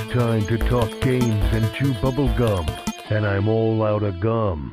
[0.00, 2.64] It's time to talk games and chew bubble gum,
[3.10, 4.72] and I'm all out of gum.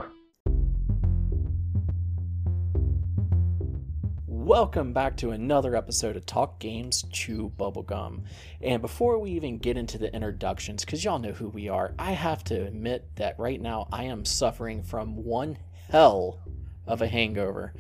[4.28, 8.22] Welcome back to another episode of Talk Games Chew Bubblegum.
[8.62, 12.12] And before we even get into the introductions, because y'all know who we are, I
[12.12, 15.58] have to admit that right now I am suffering from one
[15.90, 16.40] hell
[16.88, 17.74] of a hangover.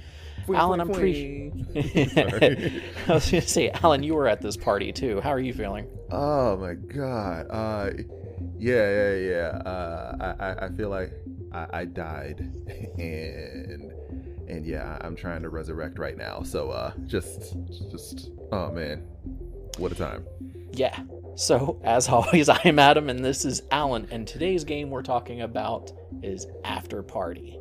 [0.53, 1.51] Alan, I'm pretty.
[1.75, 5.19] I was going to say, Alan, you were at this party too.
[5.21, 5.87] How are you feeling?
[6.11, 7.47] Oh my god.
[7.49, 7.89] Uh,
[8.57, 9.69] yeah, yeah, yeah.
[9.69, 11.13] Uh, I, I, I feel like
[11.51, 12.39] I, I died,
[12.99, 13.91] and
[14.47, 16.43] and yeah, I'm trying to resurrect right now.
[16.43, 17.55] So uh, just,
[17.91, 19.07] just, oh man,
[19.77, 20.25] what a time.
[20.71, 20.99] Yeah.
[21.35, 24.07] So, as always, I'm Adam and this is Alan.
[24.11, 27.59] And today's game we're talking about is After Party.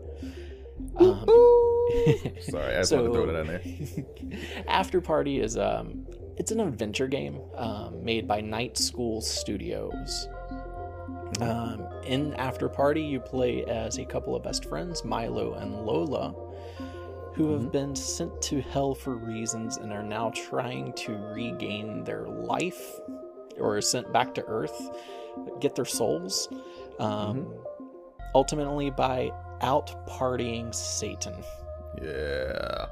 [0.97, 1.25] Um,
[2.41, 4.65] Sorry, I just wanted to throw that in there.
[4.69, 6.07] After Party is um,
[6.37, 10.29] it's an adventure game um, made by Night School Studios.
[11.41, 16.35] Um, in After Party, you play as a couple of best friends, Milo and Lola,
[17.35, 17.73] who have Mhm.
[17.73, 23.01] been sent to hell for reasons and are now trying to regain their life
[23.59, 24.91] or sent back to Earth,
[25.61, 26.49] get their souls,
[27.01, 27.53] um,
[28.35, 29.31] ultimately by
[29.65, 31.35] out partying Satan.
[32.01, 32.87] Yeah.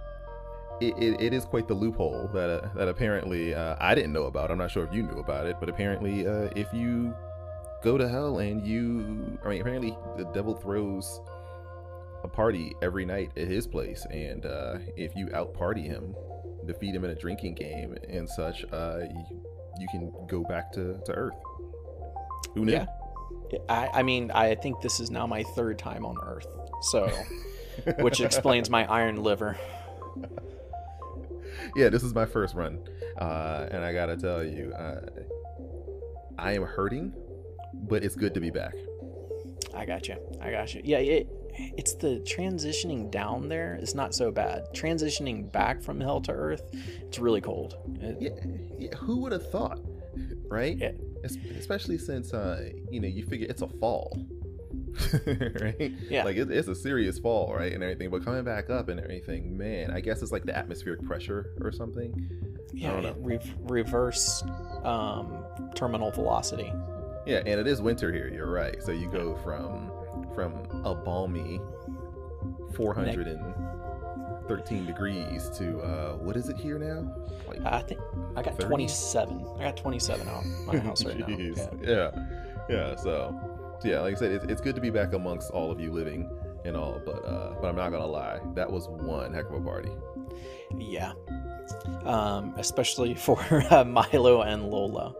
[0.80, 4.24] It, it, it is quite the loophole that uh, that apparently uh, I didn't know
[4.24, 4.50] about.
[4.50, 7.14] I'm not sure if you knew about it, but apparently, uh, if you
[7.84, 11.20] go to hell and you, I mean, apparently the devil throws
[12.24, 16.16] a party every night at his place, and uh, if you out party him,
[16.66, 19.42] defeat him in a drinking game and such, uh, you,
[19.78, 21.34] you can go back to, to Earth.
[22.54, 22.72] Who knew?
[22.72, 22.86] Yeah.
[23.68, 26.46] I, I mean, I think this is now my third time on Earth,
[26.82, 27.08] so
[27.98, 29.56] which explains my iron liver.
[31.76, 32.78] yeah, this is my first run,
[33.18, 35.00] uh, and I gotta tell you, uh,
[36.38, 37.12] I am hurting,
[37.74, 38.74] but it's good to be back.
[39.74, 40.16] I got you.
[40.40, 40.82] I got you.
[40.84, 41.28] Yeah, it,
[41.76, 44.66] it's the transitioning down there is not so bad.
[44.74, 46.62] Transitioning back from hell to Earth,
[47.00, 47.76] it's really cold.
[48.00, 48.30] It- Yeah,
[48.78, 49.80] yeah who would have thought,
[50.48, 50.76] right?
[50.76, 50.92] Yeah.
[51.56, 54.18] Especially since uh, you know you figure it's a fall,
[55.60, 55.92] right?
[56.08, 56.24] Yeah.
[56.24, 58.10] like it, it's a serious fall, right, and everything.
[58.10, 61.72] But coming back up and everything, man, I guess it's like the atmospheric pressure or
[61.72, 62.28] something.
[62.72, 64.42] yeah, re- reverse
[64.84, 65.44] um,
[65.74, 66.72] terminal velocity.
[67.26, 68.28] Yeah, and it is winter here.
[68.28, 68.82] You're right.
[68.82, 69.90] So you go from
[70.34, 71.60] from a balmy
[72.74, 77.14] 413 degrees to uh what is it here now?
[77.46, 78.00] Like I think
[78.36, 78.66] I got 30?
[78.68, 79.46] 27.
[79.58, 81.26] I got 27 out my house right now.
[81.38, 81.68] Yeah.
[81.82, 82.10] Yeah.
[82.68, 83.34] yeah, so
[83.84, 86.28] yeah, like I said, it's, it's good to be back amongst all of you living
[86.64, 89.60] and all, but uh but I'm not gonna lie, that was one heck of a
[89.60, 89.90] party.
[90.78, 91.12] Yeah.
[92.04, 93.38] Um, especially for
[93.70, 95.14] uh, Milo and Lola.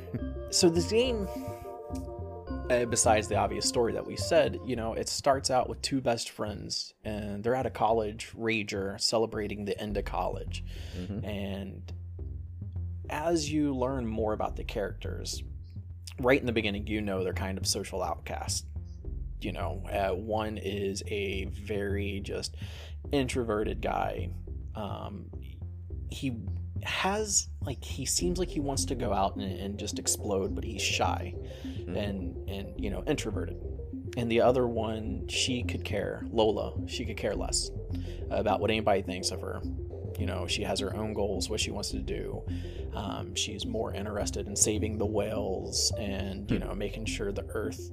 [0.50, 1.28] so this game,
[2.70, 6.00] uh, besides the obvious story that we said, you know, it starts out with two
[6.00, 10.64] best friends, and they're at a college rager celebrating the end of college.
[10.98, 11.24] Mhm.
[11.24, 11.92] And
[13.08, 15.42] as you learn more about the characters,
[16.20, 18.64] right in the beginning, you know they're kind of social outcasts.
[19.40, 22.56] You know, uh, one is a very just
[23.12, 24.30] introverted guy.
[24.74, 25.26] Um,
[26.10, 26.36] he
[26.82, 30.64] has like he seems like he wants to go out and, and just explode, but
[30.64, 31.34] he's shy
[31.64, 31.96] Mhm.
[31.96, 33.56] and and you know introverted.
[34.16, 36.24] And the other one, she could care.
[36.30, 37.70] Lola, she could care less
[38.30, 39.60] about what anybody thinks of her.
[40.18, 42.42] You know, she has her own goals, what she wants to do.
[42.94, 47.90] Um, she's more interested in saving the whales and you know making sure the Earth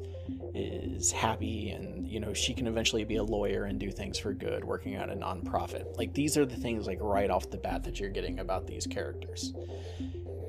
[0.56, 4.34] is happy, and you know she can eventually be a lawyer and do things for
[4.34, 5.98] good, working at a nonprofit.
[5.98, 8.88] Like these are the things like right off the bat that you're getting about these
[8.88, 9.54] characters.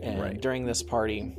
[0.03, 0.41] And Right.
[0.41, 1.37] during this party,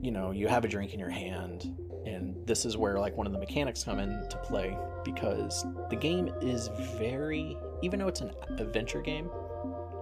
[0.00, 1.76] you know, you have a drink in your hand,
[2.06, 6.30] and this is where like one of the mechanics come into play because the game
[6.40, 6.68] is
[6.98, 9.30] very, even though it's an adventure game,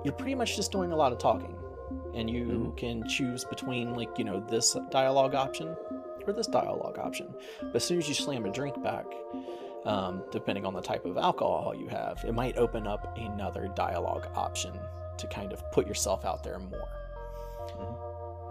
[0.05, 1.57] you're pretty much just doing a lot of talking,
[2.15, 5.77] and you can choose between like you know this dialogue option
[6.27, 7.35] or this dialogue option.
[7.61, 9.07] But as soon as you slam a drink back,
[9.85, 14.29] um, depending on the type of alcohol you have, it might open up another dialogue
[14.35, 14.73] option
[15.17, 16.89] to kind of put yourself out there more.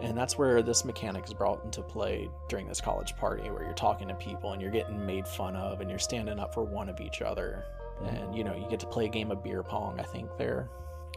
[0.01, 3.73] And that's where this mechanic is brought into play during this college party, where you're
[3.73, 6.87] talking to people and you're getting made fun of, and you're standing up for one
[6.87, 7.65] of each other.
[8.05, 9.99] And you know, you get to play a game of beer pong.
[9.99, 10.69] I think there.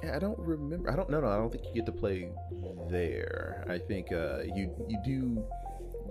[0.03, 0.91] Yeah, I don't remember.
[0.91, 1.21] I don't know.
[1.21, 2.31] No, I don't think you get to play
[2.89, 3.65] there.
[3.69, 5.45] I think uh, you you do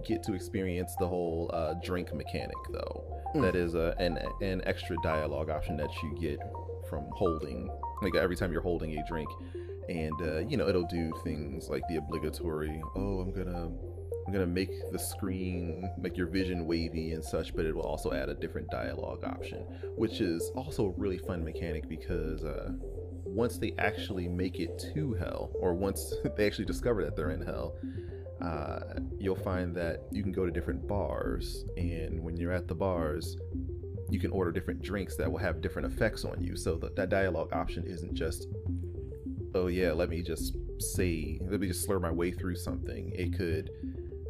[0.05, 3.03] get to experience the whole uh, drink mechanic though.
[3.35, 3.41] Mm.
[3.41, 6.39] That is a, an an extra dialogue option that you get
[6.89, 7.69] from holding
[8.01, 9.29] like every time you're holding a drink,
[9.89, 12.81] and uh, you know it'll do things like the obligatory.
[12.95, 13.71] Oh, I'm gonna
[14.29, 18.13] I'm gonna make the screen make your vision wavy and such, but it will also
[18.13, 19.61] add a different dialogue option,
[19.95, 22.73] which is also a really fun mechanic because uh,
[23.25, 27.41] once they actually make it to hell, or once they actually discover that they're in
[27.41, 27.75] hell,
[28.39, 32.75] uh, you'll find that you can go to different bars, and when you're at the
[32.75, 33.35] bars,
[34.11, 36.55] you can order different drinks that will have different effects on you.
[36.55, 38.45] So that, that dialogue option isn't just,
[39.55, 43.11] oh yeah, let me just say, let me just slur my way through something.
[43.15, 43.71] It could,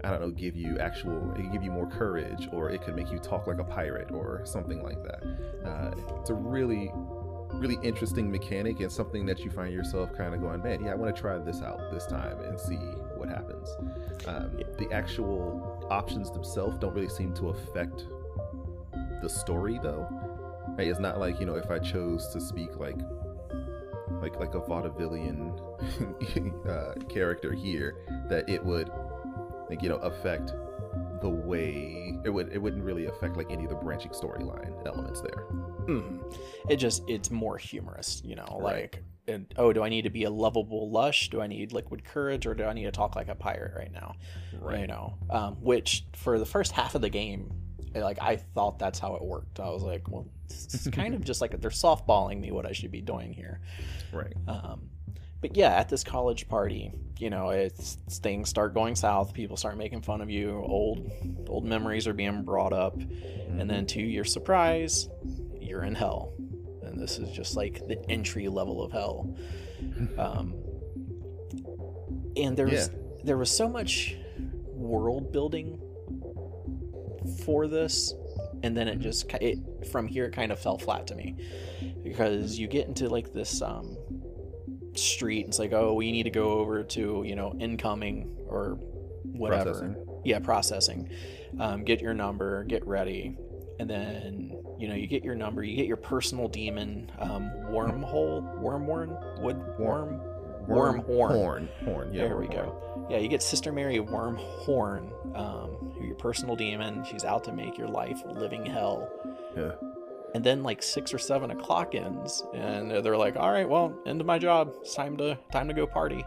[0.03, 2.95] I don't know, give you actual, it could give you more courage, or it could
[2.95, 5.23] make you talk like a pirate, or something like that.
[5.65, 6.91] Uh, it's a really,
[7.53, 10.95] really interesting mechanic and something that you find yourself kind of going, man, yeah, I
[10.95, 13.69] want to try this out this time and see what happens.
[14.25, 18.05] Um, the actual options themselves don't really seem to affect
[19.21, 20.07] the story though.
[20.77, 20.87] Right?
[20.87, 22.97] It's not like you know if I chose to speak like
[24.21, 25.59] like like a vaudevillian
[26.69, 27.95] uh, character here
[28.29, 28.89] that it would
[29.69, 30.53] like you know affect
[31.21, 35.21] the way it would it wouldn't really affect like any of the branching storyline elements
[35.21, 35.45] there.
[35.85, 36.33] Mhm.
[36.69, 38.81] It just it's more humorous, you know, Right.
[38.93, 41.29] like and, oh, do I need to be a lovable lush?
[41.29, 43.91] Do I need liquid courage, or do I need to talk like a pirate right
[43.91, 44.15] now?
[44.59, 44.79] Right.
[44.79, 47.51] You know, um, which for the first half of the game,
[47.93, 49.59] like I thought that's how it worked.
[49.59, 52.89] I was like, well, it's kind of just like they're softballing me what I should
[52.89, 53.59] be doing here.
[54.11, 54.33] Right.
[54.47, 54.89] Um,
[55.41, 59.33] but yeah, at this college party, you know, it's things start going south.
[59.33, 60.51] People start making fun of you.
[60.65, 61.09] Old,
[61.47, 65.09] old memories are being brought up, and then to your surprise,
[65.59, 66.33] you're in hell,
[66.83, 69.35] and this is just like the entry level of hell.
[70.17, 70.55] Um,
[72.35, 72.89] and there was
[73.23, 74.15] there was so much
[74.73, 75.79] world building
[77.45, 78.13] for this,
[78.63, 81.35] and then it just ki- it from here it kind of fell flat to me
[82.03, 83.97] because you get into like this um,
[84.95, 85.45] street.
[85.47, 88.77] It's like, oh, we need to go over to you know incoming or
[89.23, 89.71] whatever.
[89.71, 90.21] Processing.
[90.25, 91.09] Yeah, processing.
[91.59, 92.63] Um, get your number.
[92.65, 93.37] Get ready.
[93.79, 95.63] And then you know you get your number.
[95.63, 100.21] You get your personal demon um, wormhole, wormworm, wood worm.
[100.67, 101.67] Worm horn.
[101.83, 102.13] Horn.
[102.13, 102.25] Yeah.
[102.25, 103.07] there we go.
[103.09, 107.03] Yeah, you get Sister Mary Wormhorn, um, who your personal demon.
[107.09, 109.09] She's out to make your life living hell.
[109.57, 109.71] horn.
[110.35, 114.21] And then like six or seven o'clock ends, and they're like, "All right, well, end
[114.21, 114.75] of my job.
[114.81, 116.23] It's time to time to go party."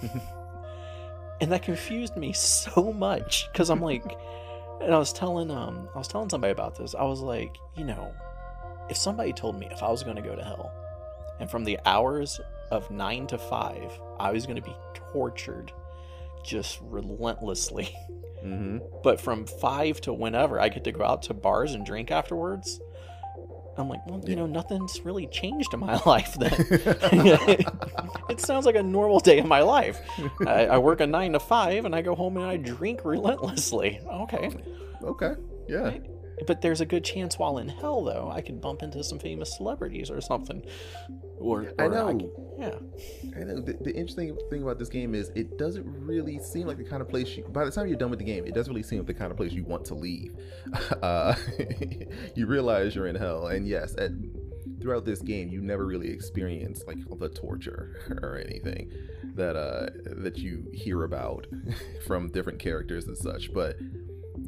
[1.40, 4.04] and that confused me so much because I'm like,
[4.80, 6.94] and I was telling um I was telling somebody about this.
[6.94, 8.14] I was like, you know,
[8.88, 10.70] if somebody told me if I was going to go to hell,
[11.40, 12.40] and from the hours
[12.70, 14.76] of nine to five, I was going to be
[15.12, 15.72] tortured
[16.44, 17.94] just relentlessly.
[18.44, 18.78] Mm-hmm.
[19.04, 22.80] But from five to whenever I get to go out to bars and drink afterwards,
[23.76, 26.52] I'm like, well, you know, nothing's really changed in my life then.
[28.28, 30.00] it sounds like a normal day in my life.
[30.46, 34.00] I, I work a nine to five and I go home and I drink relentlessly.
[34.06, 34.50] Okay.
[35.02, 35.32] Okay.
[35.68, 35.78] Yeah.
[35.78, 36.06] Right.
[36.46, 39.56] But there's a good chance while in hell, though, I could bump into some famous
[39.56, 40.64] celebrities or something.
[41.38, 42.18] Or, I or know.
[42.18, 42.74] c- yeah.
[43.36, 46.78] I know the, the interesting thing about this game is it doesn't really seem like
[46.78, 48.72] the kind of place you, by the time you're done with the game, it doesn't
[48.72, 50.34] really seem like the kind of place you want to leave.
[51.02, 51.34] Uh,
[52.36, 54.12] you realize you're in hell, and yes, at,
[54.80, 58.90] throughout this game, you never really experience like the torture or anything
[59.34, 59.86] that uh
[60.22, 61.46] that you hear about
[62.06, 63.52] from different characters and such.
[63.52, 63.76] But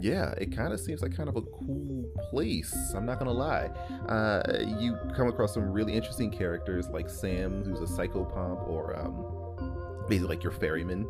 [0.05, 2.75] yeah, it kind of seems like kind of a cool place.
[2.95, 3.71] I'm not gonna lie.
[4.09, 4.43] Uh,
[4.79, 10.29] you come across some really interesting characters like Sam, who's a psychopomp, or um, basically
[10.37, 11.09] like your ferryman,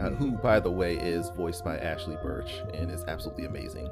[0.00, 3.86] uh, who, by the way, is voiced by Ashley Burch and is absolutely amazing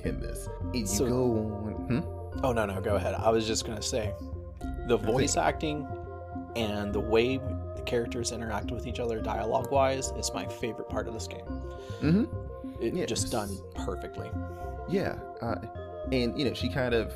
[0.04, 0.46] in this.
[0.60, 1.72] And you So- go on.
[1.88, 2.44] Hmm?
[2.44, 3.14] Oh, no, no, go ahead.
[3.14, 4.12] I was just going to say
[4.88, 5.86] the voice acting
[6.56, 11.06] and the way the characters interact with each other dialogue wise is my favorite part
[11.08, 11.46] of this game.
[12.02, 12.24] Mm-hmm.
[12.80, 13.08] It Yes.
[13.08, 14.30] just done perfectly.
[14.88, 15.56] Yeah, uh,
[16.12, 17.12] and you know she kind of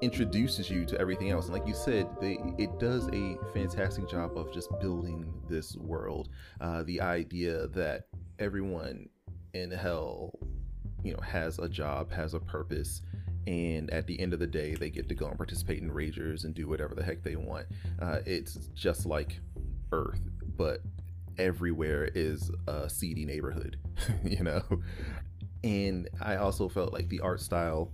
[0.00, 4.36] introduces you to everything else, and like you said, they, it does a fantastic job
[4.36, 6.28] of just building this world.
[6.60, 8.06] Uh, the idea that
[8.40, 9.08] everyone
[9.54, 10.32] in hell,
[11.04, 13.02] you know, has a job, has a purpose,
[13.46, 16.44] and at the end of the day, they get to go and participate in ragers
[16.44, 17.66] and do whatever the heck they want.
[18.00, 19.38] Uh, it's just like
[19.92, 20.20] Earth,
[20.56, 20.80] but
[21.38, 23.78] everywhere is a seedy neighborhood,
[24.24, 24.62] you know.
[25.64, 27.92] And I also felt like the art style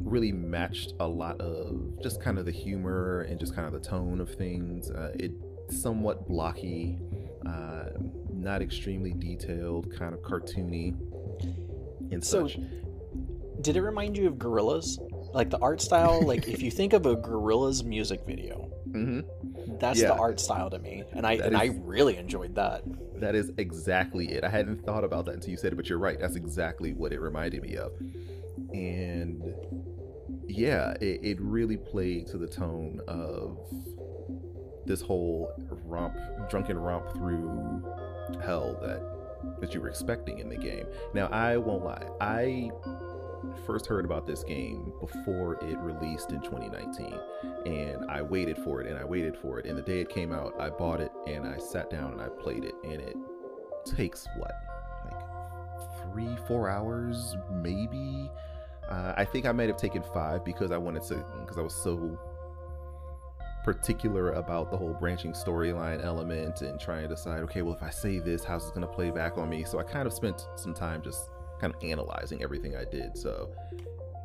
[0.00, 3.80] really matched a lot of just kind of the humor and just kind of the
[3.88, 4.90] tone of things.
[4.90, 5.32] Uh, it
[5.70, 6.98] somewhat blocky,
[7.46, 7.84] uh,
[8.32, 10.94] not extremely detailed, kind of cartoony
[12.10, 12.58] and So- such.
[13.60, 14.98] Did it remind you of Gorillaz?
[15.34, 19.20] Like the art style, like if you think of a Gorillaz music video, hmm
[19.82, 20.08] that's Yeah.
[20.08, 22.82] the art style to me, and I That and I really enjoyed that.
[23.20, 24.44] that is exactly it.
[24.44, 26.18] I hadn't thought about that until you said it, but you're right.
[26.18, 27.92] That's exactly what it reminded me of.
[28.72, 29.42] And
[30.46, 33.58] yeah, it, it really played to the tone of
[34.86, 35.52] this whole
[35.84, 36.16] romp,
[36.50, 37.84] drunken romp through
[38.42, 39.00] hell that
[39.60, 40.86] that you were expecting in the game.
[41.14, 42.06] Now, I won't lie.
[42.20, 42.70] I
[43.66, 47.18] first heard about this game before it released in 2019
[47.66, 50.32] and I waited for it and I waited for it and the day it came
[50.32, 53.16] out I bought it and I sat down and I played it and it
[53.84, 54.52] takes what
[55.10, 58.30] like 3 4 hours maybe?
[58.88, 61.74] Uh, I think I might have taken 5 because I wanted to because I was
[61.74, 62.18] so
[63.64, 67.90] particular about the whole branching storyline element and trying to decide okay well if I
[67.90, 69.64] say this how's it going to play back on me?
[69.64, 71.30] So I kind of spent some time just
[71.62, 73.16] kind of analyzing everything I did.
[73.16, 73.48] So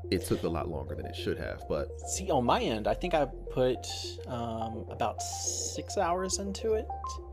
[0.10, 1.63] it took a lot longer than it should have.
[1.70, 3.86] But see, on my end, I think I put
[4.27, 6.88] um, about six hours into it.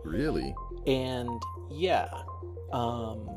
[0.04, 0.54] Really?
[0.86, 2.08] And yeah,
[2.72, 3.28] um,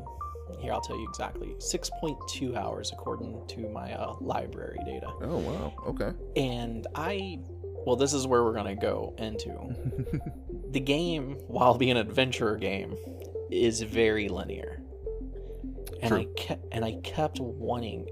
[0.60, 5.08] here I'll tell you exactly 6.2 hours according to my uh, library data.
[5.22, 6.12] Oh wow, okay.
[6.36, 7.38] And I,
[7.86, 9.74] well, this is where we're gonna go into
[10.70, 11.38] the game.
[11.46, 12.94] While being an adventure game,
[13.50, 14.82] is very linear
[16.00, 16.20] and True.
[16.20, 18.06] I kept and I kept wanting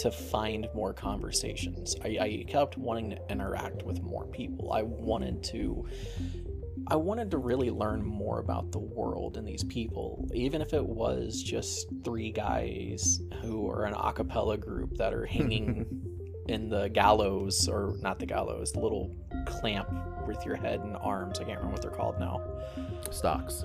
[0.00, 1.94] to find more conversations.
[2.02, 4.72] I, I kept wanting to interact with more people.
[4.72, 5.86] I wanted to
[6.86, 10.84] I wanted to really learn more about the world and these people, even if it
[10.84, 15.86] was just three guys who are an a cappella group that are hanging
[16.48, 19.14] in the gallows, or not the gallows, the little
[19.46, 19.88] clamp
[20.26, 21.38] with your head and arms.
[21.38, 22.42] I can't remember what they're called now.
[23.10, 23.64] Stocks.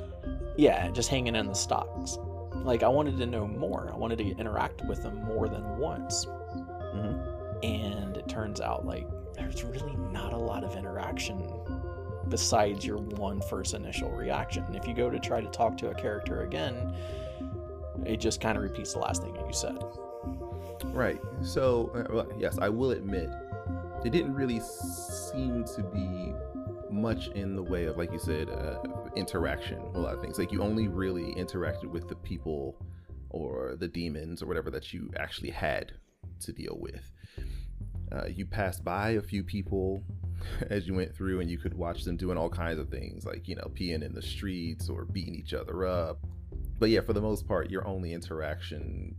[0.57, 2.17] Yeah, just hanging in the stocks.
[2.65, 3.89] Like I wanted to know more.
[3.93, 6.25] I wanted to interact with them more than once.
[6.25, 7.63] Mm-hmm.
[7.63, 11.47] And it turns out like there's really not a lot of interaction
[12.29, 14.65] besides your one first initial reaction.
[14.73, 16.95] If you go to try to talk to a character again,
[18.05, 19.77] it just kind of repeats the last thing that you said.
[20.85, 21.21] Right.
[21.41, 23.29] So, uh, well, yes, I will admit,
[24.03, 26.33] it didn't really seem to be
[26.95, 28.79] much in the way of, like you said, uh,
[29.15, 29.79] interaction.
[29.93, 30.39] A lot of things.
[30.39, 32.81] Like you only really interacted with the people
[33.29, 35.91] or the demons or whatever that you actually had
[36.41, 37.11] to deal with.
[38.11, 40.01] Uh, you passed by a few people
[40.69, 43.47] as you went through, and you could watch them doing all kinds of things, like
[43.47, 46.19] you know, peeing in the streets or beating each other up.
[46.79, 49.15] But yeah, for the most part, your only interaction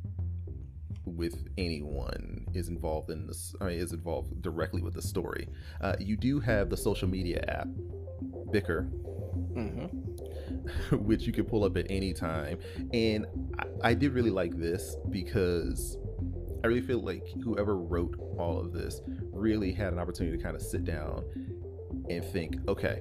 [1.07, 5.49] with anyone is involved in this I mean, is involved directly with the story.
[5.81, 7.69] Uh, you do have the social media app,
[8.51, 8.89] Bicker,
[9.55, 10.97] mm-hmm.
[10.97, 12.59] which you can pull up at any time.
[12.93, 13.27] And
[13.59, 15.97] I, I did really like this because
[16.65, 19.01] I really feel like whoever wrote all of this
[19.33, 21.25] really had an opportunity to kind of sit down
[22.11, 23.01] and think, okay,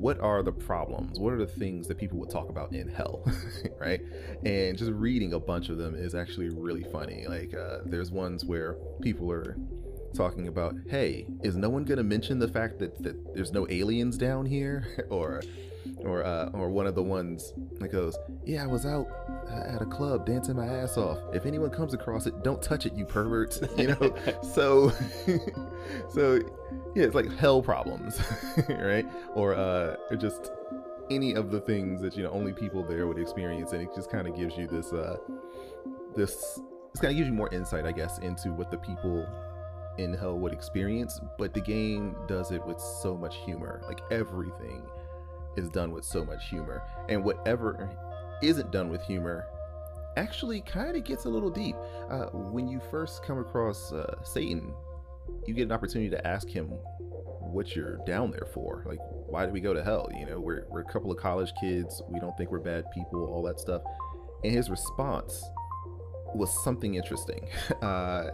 [0.00, 1.18] what are the problems?
[1.18, 3.22] What are the things that people would talk about in hell,
[3.78, 4.00] right?
[4.44, 7.26] And just reading a bunch of them is actually really funny.
[7.28, 9.56] Like, uh, there's ones where people are
[10.14, 13.66] talking about, hey, is no one going to mention the fact that, that there's no
[13.68, 15.06] aliens down here?
[15.10, 15.42] or
[15.98, 19.06] or uh, or one of the ones that goes, "Yeah, I was out
[19.50, 21.18] uh, at a club dancing my ass off.
[21.32, 24.90] If anyone comes across it, don't touch it, you perverts." You know, so
[26.10, 26.40] so
[26.94, 28.20] yeah, it's like hell problems,
[28.68, 29.06] right?
[29.34, 30.50] Or uh, or just
[31.10, 34.10] any of the things that you know only people there would experience, and it just
[34.10, 35.16] kind of gives you this uh
[36.14, 36.60] this.
[36.90, 39.26] It's kind of gives you more insight, I guess, into what the people
[39.98, 41.20] in hell would experience.
[41.38, 43.82] But the game does it with so much humor.
[43.86, 44.82] Like everything
[45.56, 46.82] is done with so much humor.
[47.08, 47.90] And whatever
[48.42, 49.46] isn't done with humor
[50.16, 51.76] actually kind of gets a little deep.
[52.10, 54.72] Uh, when you first come across uh, Satan,
[55.46, 56.66] you get an opportunity to ask him
[57.40, 58.84] what you're down there for.
[58.86, 60.08] Like, why did we go to hell?
[60.16, 62.02] You know, we're, we're a couple of college kids.
[62.08, 63.82] We don't think we're bad people, all that stuff.
[64.44, 65.42] And his response
[66.34, 67.48] was something interesting.
[67.82, 68.30] Uh,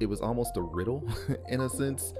[0.00, 1.02] it was almost a riddle
[1.48, 2.12] in a sense,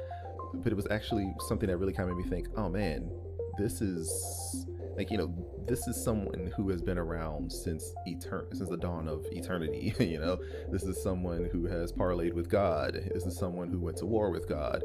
[0.54, 3.10] but it was actually something that really kind of made me think, oh man,
[3.58, 5.32] this is like you know
[5.66, 10.18] this is someone who has been around since etern- since the dawn of eternity you
[10.18, 10.38] know?
[10.70, 12.94] This is someone who has parlayed with god.
[13.12, 14.82] This is someone who went to war with god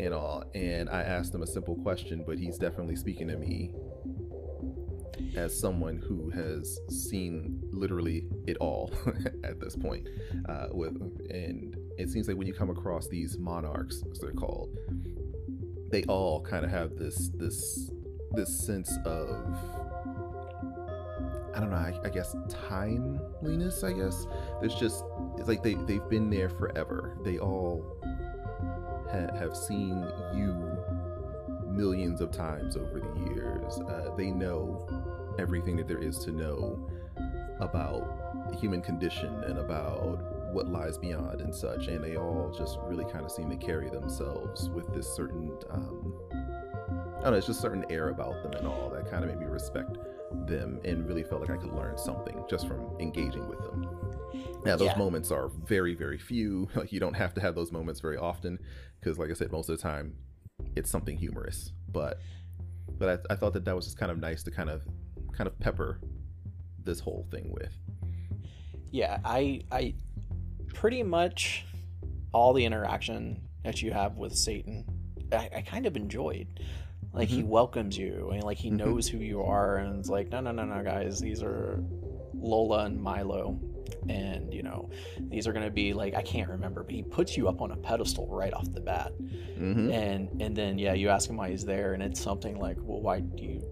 [0.00, 0.44] and all.
[0.54, 3.72] And i asked him a simple question but he's definitely speaking to me
[5.36, 8.92] as someone who has seen literally it all
[9.44, 10.08] at this point
[10.48, 10.94] uh, with
[11.30, 14.76] and it seems like when you come across these monarchs as they're called
[15.90, 17.90] they all kind of have this this
[18.34, 19.46] this sense of
[21.54, 24.26] I don't know, I, I, guess timeliness, I guess.
[24.60, 25.04] There's just
[25.38, 27.16] it's like they, they've been there forever.
[27.22, 27.96] They all
[29.08, 30.76] ha- have seen you
[31.70, 33.78] millions of times over the years.
[33.78, 34.86] Uh, they know
[35.38, 36.88] everything that there is to know
[37.60, 41.88] about the human condition and about what lies beyond and such.
[41.88, 46.14] And they all just really kind of seem to carry themselves with this certain, um,
[47.18, 49.40] I don't know, it's just certain air about them and all that kind of made
[49.40, 49.96] me respect
[50.46, 53.88] them and really felt like I could learn something just from engaging with them.
[54.64, 54.98] Now, those Yeah.
[54.98, 56.68] moments are very, very few.
[56.76, 58.58] Like, you don't have to have those moments very often
[59.00, 60.14] because, like I said, most of the time
[60.76, 61.72] it's something humorous.
[61.90, 62.20] But,
[62.98, 64.82] but I, I thought that that was just kind of nice to kind of,
[65.32, 66.00] kind of pepper
[66.82, 67.72] this whole thing with.
[68.90, 69.94] Yeah, I I
[70.72, 71.64] pretty much
[72.32, 74.84] all the interaction that you have with Satan,
[75.32, 76.60] I, I kind of enjoyed.
[77.14, 77.46] Like he Mhm.
[77.48, 78.78] welcomes you and like he Mhm.
[78.78, 81.82] knows who you are and it's like, no no no no guys, these are
[82.34, 83.58] Lola and Milo.
[84.08, 84.90] And you know,
[85.30, 87.76] these are gonna be like I can't remember, but he puts you up on a
[87.76, 89.12] pedestal right off the bat.
[89.20, 89.90] Mm-hmm.
[89.92, 93.00] And and then yeah, you ask him why he's there, and it's something like, well,
[93.00, 93.62] why do you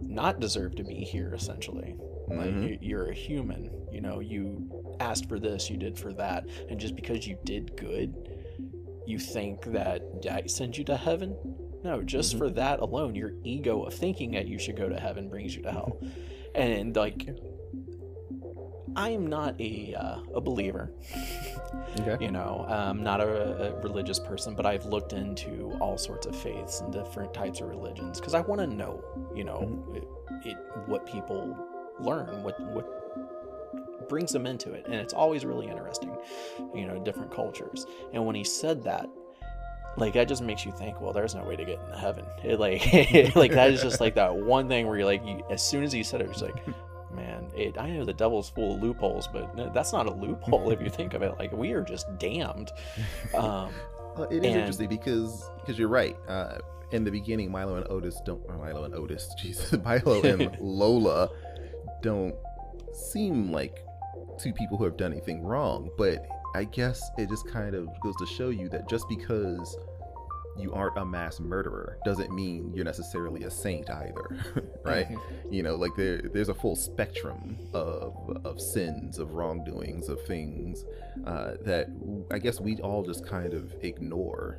[0.00, 1.32] not deserve to be here?
[1.34, 1.94] Essentially,
[2.28, 2.68] like Mhm.
[2.68, 3.70] you, you're a human.
[3.90, 4.68] You know, you
[5.00, 8.14] asked for this, you did for that, and just because you did good,
[9.06, 11.34] you think that I send you to heaven?
[11.84, 12.38] No, just Mhm.
[12.38, 15.62] for that alone, your ego of thinking that you should go to heaven brings you
[15.62, 15.98] to hell.
[16.54, 17.28] and like,
[18.94, 20.90] I am not a uh, a believer
[22.00, 22.22] Okay.
[22.24, 26.34] you know i'm not a, a religious person but i've looked into all sorts of
[26.36, 29.02] faiths and different types of religions because i want to know
[29.34, 30.04] you know it,
[30.46, 31.56] it what people
[32.00, 36.14] learn what what brings them into it and it's always really interesting
[36.74, 39.06] you know different cultures and when he said that
[39.96, 42.58] like that just makes you think well there's no way to get into heaven it
[42.58, 42.80] like
[43.36, 45.92] like that is just like that one thing where you're like you, as soon as
[45.92, 46.54] he said it it's like
[47.14, 50.70] man it, i know the devil's full of loopholes but no, that's not a loophole
[50.70, 52.70] if you think of it like we are just damned
[53.34, 53.70] um
[54.16, 56.16] Well, it is And- interesting because because you're right.
[56.28, 56.58] Uh,
[56.90, 58.42] in the beginning, Milo and Otis don't.
[58.46, 61.30] Or Milo and Otis, Jesus, Milo and Lola
[62.02, 62.34] don't
[62.92, 63.78] seem like
[64.38, 65.88] two people who have done anything wrong.
[65.96, 69.76] But I guess it just kind of goes to show you that just because
[70.58, 74.36] you aren't a mass murderer doesn't mean you're necessarily a saint either,
[74.84, 75.08] right?
[75.50, 80.84] you know like there there's a full spectrum of of sins of wrongdoings of things
[81.26, 81.88] uh, that
[82.30, 84.58] i guess we all just kind of ignore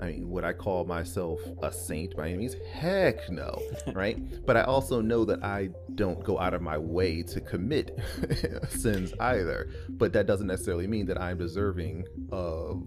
[0.00, 2.56] i mean would i call myself a saint by any means?
[2.72, 3.60] Heck no
[3.92, 4.18] right?
[4.46, 7.98] But i also know that i don't go out of my way to commit
[8.68, 9.70] sins either.
[9.88, 12.86] But that doesn't necessarily mean that i'm deserving of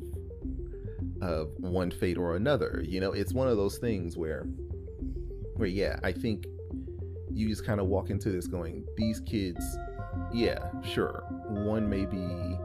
[1.22, 2.84] of one fate or another.
[2.88, 4.46] You know it's one of those things where
[5.60, 6.46] where yeah i think
[7.32, 9.78] you just kind of walk into this going these kids
[10.34, 12.58] yeah sure one may be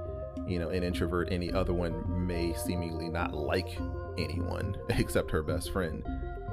[0.46, 3.78] you know an introvert and the other one may seemingly not like
[4.18, 6.04] anyone except her best friend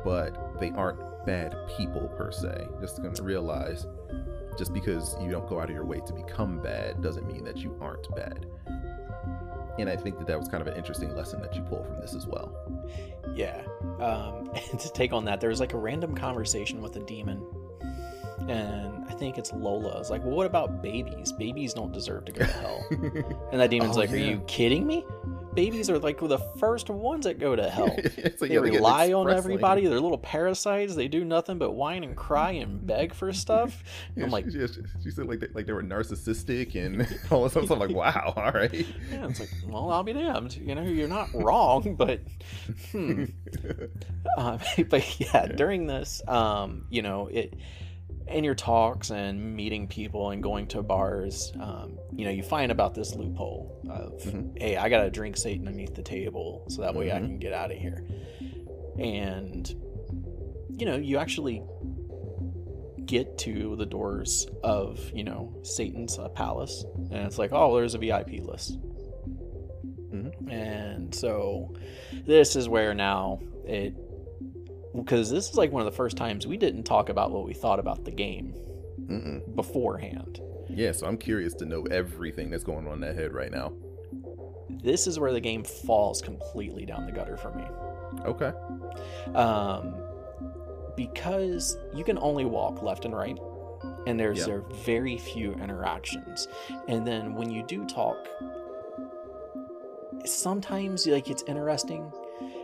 [0.04, 2.68] but they aren't bad people per se.
[2.80, 3.86] Just gonna realize
[4.58, 7.58] just because you don't go out of your way to become bad doesn't mean that
[7.58, 8.46] you aren't bad.
[9.80, 12.00] And i think that that was kind of an interesting lesson that you pull from
[12.02, 12.52] this as well.
[13.34, 13.62] Yeah
[14.00, 17.46] um and to take on that there was like a random conversation with a demon
[18.50, 20.00] and i think it's lola.
[20.00, 21.32] It's like well what about babies?
[21.32, 22.86] Babies don't deserve to go to hell.
[23.52, 25.06] And that demon's Oh, like are you kidding me
[25.54, 29.14] babies are like the first ones that go to hell So, they yeah, get rely
[29.14, 29.86] on everybody.
[29.86, 30.96] They're little parasites.
[30.96, 33.84] They do nothing but whine and cry and beg for stuff.
[34.16, 37.08] Yeah, I'm she- like, she, she, she said like they, like they were narcissistic and
[37.32, 37.70] all this stuff.
[37.72, 38.74] I'm like, wow, all right.
[38.74, 40.56] yeah, it's like, well, I'll be damned.
[40.58, 42.22] You know, you're not wrong, but
[42.92, 43.26] hmm.
[44.38, 44.60] Um,
[44.90, 47.54] but yeah, during this, um, you know, it
[48.28, 52.72] in your talks and meeting people and going to bars, um, you know, you find
[52.72, 54.58] about this loophole of, Mhm.
[54.62, 57.26] hey, I gotta drink Satan underneath the table so that way I Mhm.
[57.28, 58.06] can get out of here.
[58.98, 59.74] And
[60.78, 61.62] you know, you actually
[63.06, 67.94] get to the doors of you know Satan's uh, palace, and it's like, oh, there's
[67.94, 68.80] a VIP list.
[70.10, 70.52] Mhm.
[70.52, 71.74] And so,
[72.26, 73.96] this is where now it
[74.96, 77.54] because this is like one of the first times we didn't talk about what we
[77.54, 78.54] thought about the game
[79.08, 79.56] Mm-mm.
[79.56, 80.40] beforehand.
[80.70, 83.74] Yeah, so I'm curious to know everything that's going on in that head right now.
[84.84, 87.64] This is where the game falls completely down the gutter for me.
[88.26, 88.52] Okay.
[89.36, 89.96] um,
[90.98, 93.38] because you can only walk left and right
[94.06, 94.46] and there's Yeah.
[94.46, 96.48] there very few interactions
[96.90, 98.18] and then when you do talk
[100.26, 102.12] sometimes like it's interesting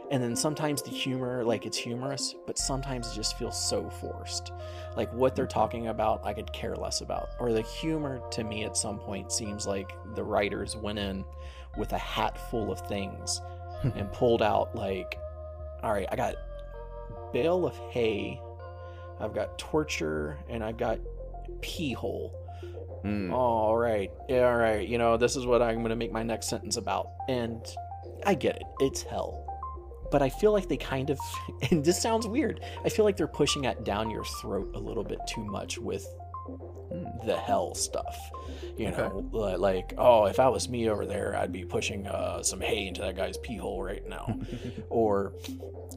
[0.10, 4.52] and then sometimes the humor like it's humorous but sometimes it just feels so forced
[4.96, 8.63] like what they're talking about i could care less about or the humor to me
[8.63, 11.26] at some point seems like the writers went in
[11.78, 13.41] with a hat full of things
[13.96, 15.20] and pulled out like
[15.84, 16.36] all right i got
[17.34, 18.39] bale of hay
[19.20, 21.00] I've got torture, and I've got
[21.62, 22.34] pee hole.
[23.06, 23.32] Mm.
[23.32, 26.50] all right all right You know, this is what I'm going to make my next
[26.50, 27.12] sentence about.
[27.30, 27.62] And
[28.26, 29.47] I get it, it's hell.
[30.12, 31.20] But I feel like they kind of,
[31.72, 35.04] and this sounds weird, I feel like they're pushing it down your throat a little
[35.04, 36.08] bit too much with
[37.26, 38.17] the hell stuff.
[38.78, 42.41] You know, li- like, oh, if I was me over there, I'd be pushing uh,
[42.43, 44.39] some hay into that guy's pee hole right now.
[44.89, 45.34] or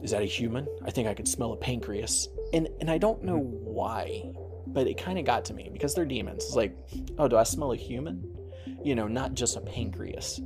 [0.03, 0.67] is that a human?
[0.83, 2.27] I think I could smell a pancreas.
[2.53, 4.23] And and I don't know why,
[4.67, 6.43] but it kind of got to me because they're demons.
[6.43, 6.75] It's like,
[7.17, 8.23] oh, do I smell a human?
[8.83, 10.39] You know, not just a pancreas.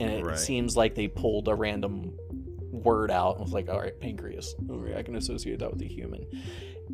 [0.00, 0.38] And it Right.
[0.38, 2.16] seems like they pulled a random
[2.70, 4.54] word out and was like, all right, pancreas.
[4.68, 6.26] All right, I can associate that with a human.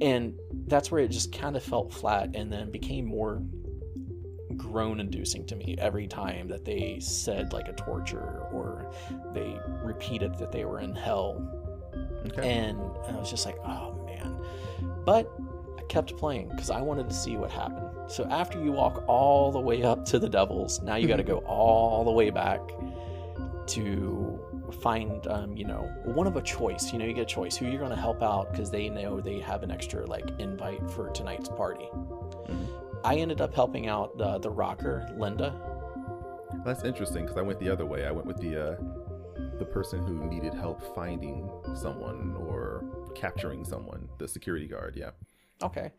[0.00, 3.42] And that's where it just kind of felt flat and then became more
[4.56, 8.90] groan inducing to me every time that they said like a torture or
[9.34, 11.66] they repeated that they were in hell
[12.26, 12.48] Okay.
[12.48, 14.36] and I was just like, oh man.
[15.04, 15.32] But
[15.78, 17.88] I kept playing because I wanted to see what happened.
[18.10, 21.22] So after you walk all the way up to the devils, now you got to
[21.22, 21.32] mm-hmm.
[21.32, 22.60] go all the way back
[23.68, 24.38] to
[24.72, 26.92] find, um, you know, one of a choice.
[26.92, 29.20] You know, you get a choice who you're going to help out because they know
[29.20, 31.88] they have an extra like invite for tonight's party.
[31.92, 33.00] Mhm.
[33.04, 35.54] I ended up helping out uh, the rocker, Linda.
[36.64, 38.06] That's interesting because I went the other way.
[38.06, 38.76] I went with the uh,
[39.58, 44.96] the person who needed help finding someone or capturing someone, the security guard.
[44.96, 45.10] Yeah.
[45.62, 45.92] Okay.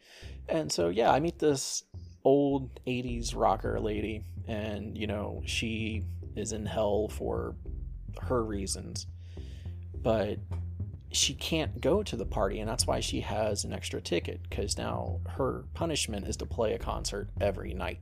[0.50, 1.84] And so, yeah, I meet this
[2.24, 6.04] old 80s rocker lady, and, you know, she
[6.36, 7.56] is in hell for
[8.24, 9.08] her reasons.
[10.02, 10.40] But
[11.12, 14.78] she can't go to the party, and that's why she has an extra ticket, because
[14.78, 18.00] now her punishment is to play a concert every night.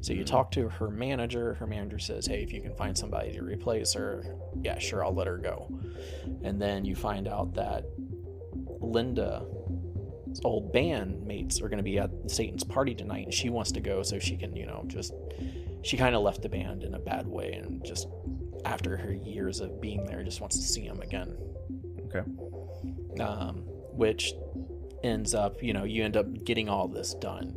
[0.00, 0.26] So you Mhm.
[0.26, 1.54] talk to her manager.
[1.54, 5.14] Her manager says, "Hey, if you can find somebody to replace her, yeah, sure, I'll
[5.14, 5.68] let her go."
[6.42, 7.86] And then you find out that
[8.80, 9.46] Linda
[10.44, 13.80] old band mates are going to be at Satan's party tonight, and she wants to
[13.80, 15.14] go so she can, you know, just
[15.82, 18.08] she kind of left the band in a bad way, and just
[18.64, 21.36] after her years of being there, just wants to see him again.
[22.06, 23.22] Okay.
[23.22, 24.32] Um, which
[25.02, 27.56] ends up, you know, you end up getting all this done,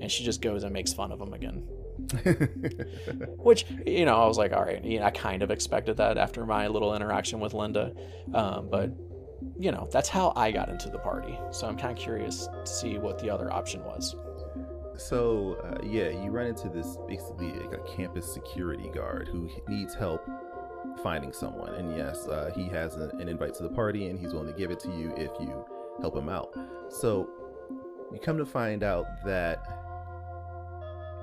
[0.00, 1.66] and she just goes and makes fun of him again.
[3.38, 6.18] Which, you know, I was like, all right, you know, I kind of expected that
[6.18, 7.92] after my little interaction with Linda,
[8.34, 8.90] um, but
[9.58, 11.38] you know, that's how I got into the party.
[11.50, 14.14] So I'm kind of curious to see what the other option was.
[14.96, 19.94] So uh, yeah, you run into this basically like a campus security guard who needs
[19.94, 20.28] help
[21.02, 24.32] finding someone, and yes, uh, he has an, an invite to the party, and he's
[24.32, 25.64] willing to give it to you if you
[26.00, 26.54] help him out.
[26.88, 27.28] So
[28.12, 29.66] you come to find out that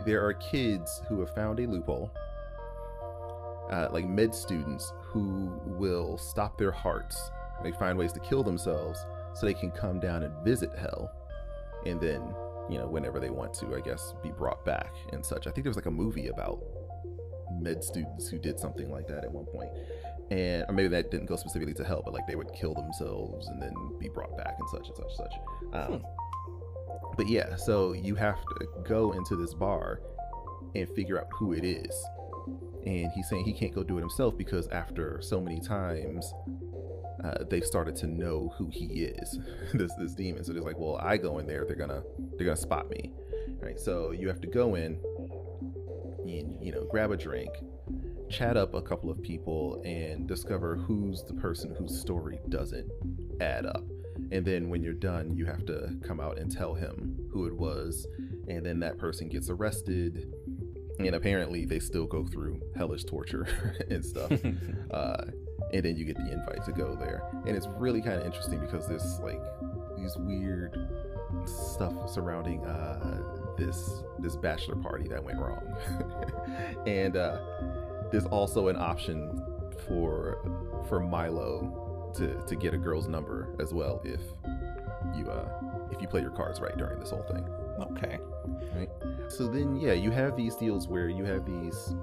[0.06, 2.12] there are kids who have found a loophole,
[3.72, 7.32] uh, like med students who will stop their hearts.
[7.64, 11.12] They find ways to kill themselves so they can come down and visit hell,
[11.86, 12.22] and then
[12.70, 15.48] you know whenever they want to, I guess, be brought back and such.
[15.48, 16.64] I think there was like a movie about
[17.60, 19.70] med students who did something like that at one point,
[20.32, 23.48] and or maybe that didn't go specifically to hell, but like they would kill themselves
[23.48, 25.34] and then be brought back and such and such and such.
[25.74, 26.04] Um,
[27.16, 30.02] But yeah, so you have to go into this bar
[30.74, 31.94] and figure out who it is.
[32.86, 36.34] And he's saying he can't go do it himself because after so many times,
[37.24, 39.40] uh, they've started to know who he is,
[39.74, 40.44] this this demon.
[40.44, 42.04] So they're like, well, I go in there, they're gonna
[42.38, 43.12] they're gonna spot me,
[43.60, 43.80] right?
[43.80, 45.00] So you have to go in,
[46.40, 47.50] and, you know, grab a drink,
[48.30, 52.90] chat up a couple of people, and discover who's the person whose story doesn't
[53.42, 53.84] add up.
[54.32, 57.56] And then when you're done, you have to come out and tell him who it
[57.56, 58.08] was,
[58.48, 60.32] and then that person gets arrested.
[61.00, 63.48] And apparently, they still go through hellish torture
[63.90, 64.32] and stuff
[64.92, 65.26] uh,
[65.74, 68.60] and then you get the invite to go there and it's really kind of interesting
[68.60, 69.42] because there's like
[69.98, 70.90] these weird
[71.46, 73.22] stuff surrounding uh,
[73.58, 75.76] this this bachelor party that went wrong
[76.86, 77.40] and uh,
[78.12, 79.42] there's also an option
[79.88, 80.38] for
[80.88, 84.22] for milo to to get a girl's number as well if
[85.18, 85.50] you uh
[85.92, 87.44] if you play your cards right during this whole thing
[87.92, 88.20] okay.
[88.76, 88.90] Right.
[89.28, 91.96] So then, yeah, you have these deals where you have these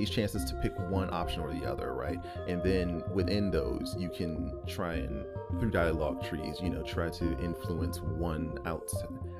[0.00, 2.18] these chances to pick one option or the other, right?
[2.48, 5.26] And then within those, you can try and
[5.60, 8.90] through dialogue trees, you know, try to influence one out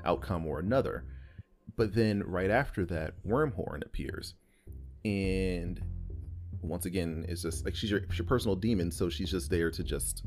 [0.04, 1.06] outcome or another.
[1.78, 4.34] But then right after that, Wormhorn appears,
[5.02, 5.80] and
[6.60, 9.82] once again, it's just like she's your, your personal demon, so she's just there to
[9.82, 10.24] just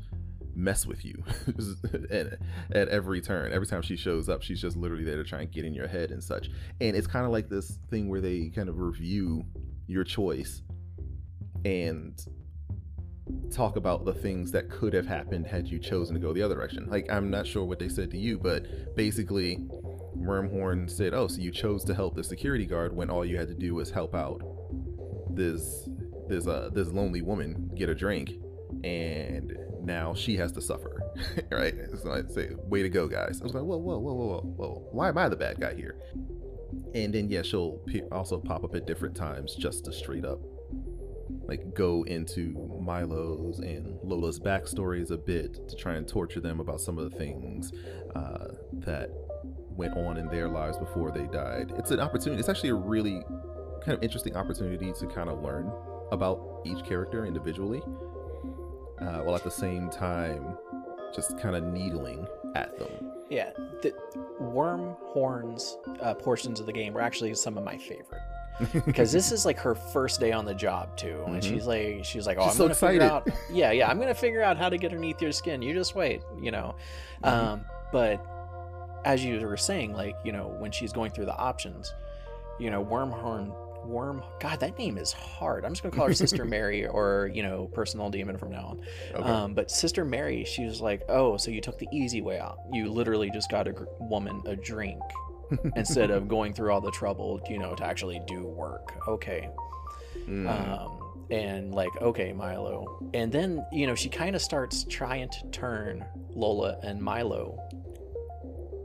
[0.56, 1.22] mess with you
[2.10, 2.38] at,
[2.72, 3.52] at every turn.
[3.52, 5.86] Every time she shows up, she's just literally there to try and get in your
[5.86, 6.50] head and such.
[6.80, 9.44] And it's kind of like this thing where they kind of review
[9.86, 10.62] your choice
[11.64, 12.20] and
[13.50, 16.54] talk about the things that could have happened had you chosen to go the other
[16.54, 16.86] direction.
[16.88, 19.66] Like I'm not sure what they said to you, but basically
[20.16, 23.48] Wormhorn said, "Oh, so you chose to help the security guard when all you had
[23.48, 24.42] to do was help out
[25.30, 25.88] this
[26.28, 28.32] this uh this lonely woman get a drink,
[28.82, 31.02] and now she has to suffer,
[31.50, 34.26] right?" So I'd say, "Way to go, guys!" I was like, "Whoa, whoa, whoa, whoa,
[34.26, 34.88] whoa, whoa!
[34.92, 35.96] Why am I the bad guy here?"
[36.94, 37.80] And then yeah, she'll
[38.12, 40.40] also pop up at different times just to straight up
[41.46, 46.80] like go into Milo's and Lola's backstories a bit to try and torture them about
[46.80, 47.72] some of the things
[48.14, 49.10] uh, that
[49.70, 51.72] went on in their lives before they died.
[51.76, 52.40] It's an opportunity.
[52.40, 53.22] It's actually a really
[53.84, 55.70] kind of interesting opportunity to kind of learn
[56.12, 57.82] about each character individually,
[59.00, 60.56] uh, while at the same time
[61.14, 63.13] just kind of needling at them.
[63.30, 63.50] Yeah,
[63.82, 63.92] the
[64.40, 68.20] Wormhorn's uh, portions of the game were actually some of my favorite
[68.86, 71.42] because this is like her first day on the job too, and Mhm.
[71.42, 73.32] she's like, she's like, oh, She's I'm so gonna figure excited.
[73.32, 75.62] out, yeah, yeah, I'm gonna figure out how to get underneath your skin.
[75.62, 76.74] You just wait, you know.
[77.24, 77.28] Mhm.
[77.32, 78.24] Um, but
[79.04, 81.92] as you were saying, like, you know, when she's going through the options,
[82.58, 83.52] you know, Wormhorn,
[83.84, 85.64] Worm, God, that name is hard.
[85.64, 88.80] I'm just gonna call her Sister Mary or you know, Personal Demon from now on.
[89.14, 89.28] Okay.
[89.28, 92.58] Um, but Sister Mary, she was like, "Oh, so you took the easy way out.
[92.72, 95.00] You literally just got a gr- woman a drink
[95.76, 99.48] instead of going through all the trouble, you know, to actually do work." Okay.
[100.26, 100.48] Mm.
[100.48, 103.10] Um, and like, okay, Milo.
[103.14, 107.58] And then you know, she kind of starts trying to turn Lola and Milo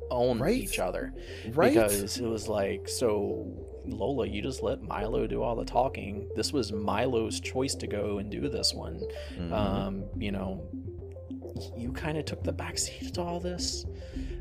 [0.09, 0.57] on Right?
[0.57, 1.13] each other
[1.53, 1.71] right?
[1.73, 3.45] because it was like, so
[3.91, 6.29] Lola, you just let Milo do all the talking.
[6.35, 9.01] This was Milo's choice to go and do this one
[9.37, 9.51] Mhm.
[9.51, 10.63] um, you know,
[11.77, 13.85] you kind of took the backseat to all this.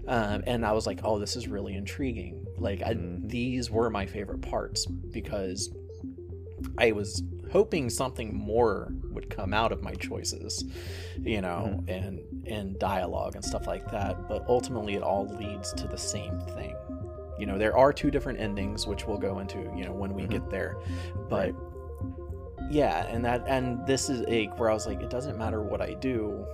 [0.06, 2.46] Um, and I was like, oh, this is really intriguing.
[2.58, 3.28] Like, I, Mhm.
[3.28, 5.70] these were my favorite parts because
[6.78, 10.64] I was hoping something more would come out of my choices,
[11.20, 14.28] you know, and and dialogue and stuff like that.
[14.28, 16.74] But ultimately, it all leads to the same thing.
[17.38, 20.22] You know, there are two different endings, which we'll go into, you know, when we
[20.24, 20.31] Mhm.
[20.31, 20.77] get there.
[21.29, 21.55] But
[22.70, 25.81] yeah, and that and this is a where I was like, it doesn't matter what
[25.81, 26.44] I do,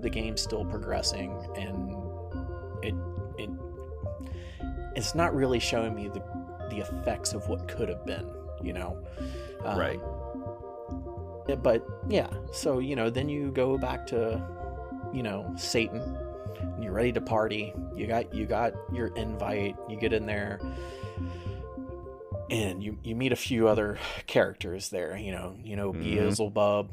[0.00, 1.94] the game's still progressing, and
[2.82, 2.94] it
[3.38, 3.50] it
[4.94, 6.22] it's not really showing me the
[6.70, 8.28] the effects of what could have been,
[8.62, 8.98] you know.
[9.64, 10.00] Um, Right.
[11.62, 14.42] But yeah, so you know, then you go back to,
[15.12, 16.02] you know, Satan.
[16.80, 17.72] You're ready to party.
[17.94, 19.76] You got you got your invite.
[19.88, 20.60] You get in there,
[22.50, 25.16] and you you meet a few other characters there.
[25.16, 26.02] You know, you know Mhm.
[26.02, 26.92] Beelzebub,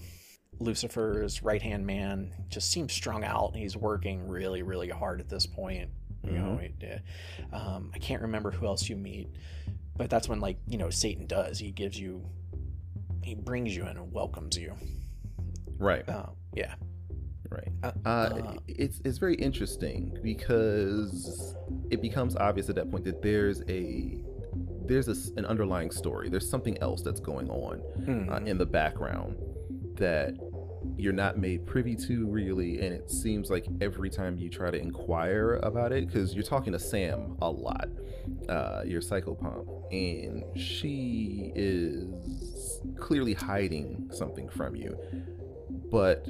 [0.60, 2.34] Lucifer's right hand man.
[2.50, 3.56] Just seems strung out.
[3.56, 5.89] He's working really really hard at this point.
[6.24, 7.02] You know, it,
[7.52, 9.28] uh, um, I can't remember who else you meet,
[9.98, 11.60] but that's when like you know Satan does.
[11.60, 12.24] He gives you,
[13.22, 14.74] he brings you in and welcomes you.
[15.78, 16.08] right.
[16.08, 16.76] Uh, yeah.
[17.54, 17.72] Right.
[17.84, 21.56] Uh, Uh, uh, it's it's very interesting because
[21.92, 24.18] it becomes obvious at that point that there's a
[24.88, 26.30] there's a s an underlying story.
[26.30, 29.38] There's something else that's going on hmm, uh, in the background
[29.96, 30.34] that
[30.98, 34.78] you're not made privy to really, and it seems like every time you try to
[34.78, 37.88] inquire about it, because you're talking to Sam a lot,
[38.50, 44.98] uh, your psychopomp, and she is clearly hiding something from you,
[45.89, 46.28] but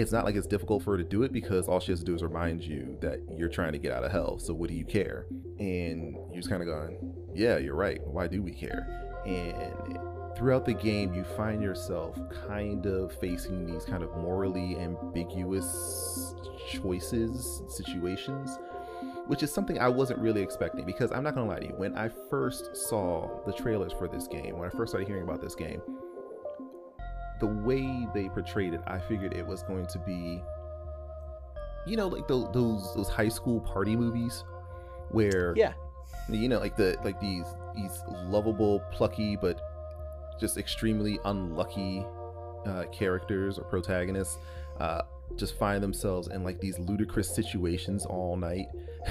[0.00, 2.04] it's not like it's difficult for her to do it because all she has to
[2.04, 4.38] do is remind you that you're trying to get out of hell.
[4.38, 5.26] So what do you care?
[5.58, 8.00] And you're just kind of going, yeah, you're right.
[8.06, 8.86] Why do we care?
[9.26, 9.98] And
[10.36, 16.34] throughout the game, you find yourself kind of facing these kind of morally ambiguous
[16.70, 18.56] choices, situations,
[19.26, 21.74] which is something I wasn't really expecting because I'm not gonna lie to you.
[21.76, 25.42] When I first saw the trailers for this game, when I first started hearing about
[25.42, 25.82] this game,
[27.40, 30.42] the way they portrayed it, I figured it was going to be,
[31.86, 34.44] you know, like those those, those high school party movies
[35.10, 35.72] where yeah.
[36.28, 39.60] you know like the like these these lovable plucky but
[40.38, 42.04] just extremely unlucky
[42.66, 44.38] uh, characters or protagonists
[44.80, 45.02] uh,
[45.36, 48.66] just find themselves in like these ludicrous situations all night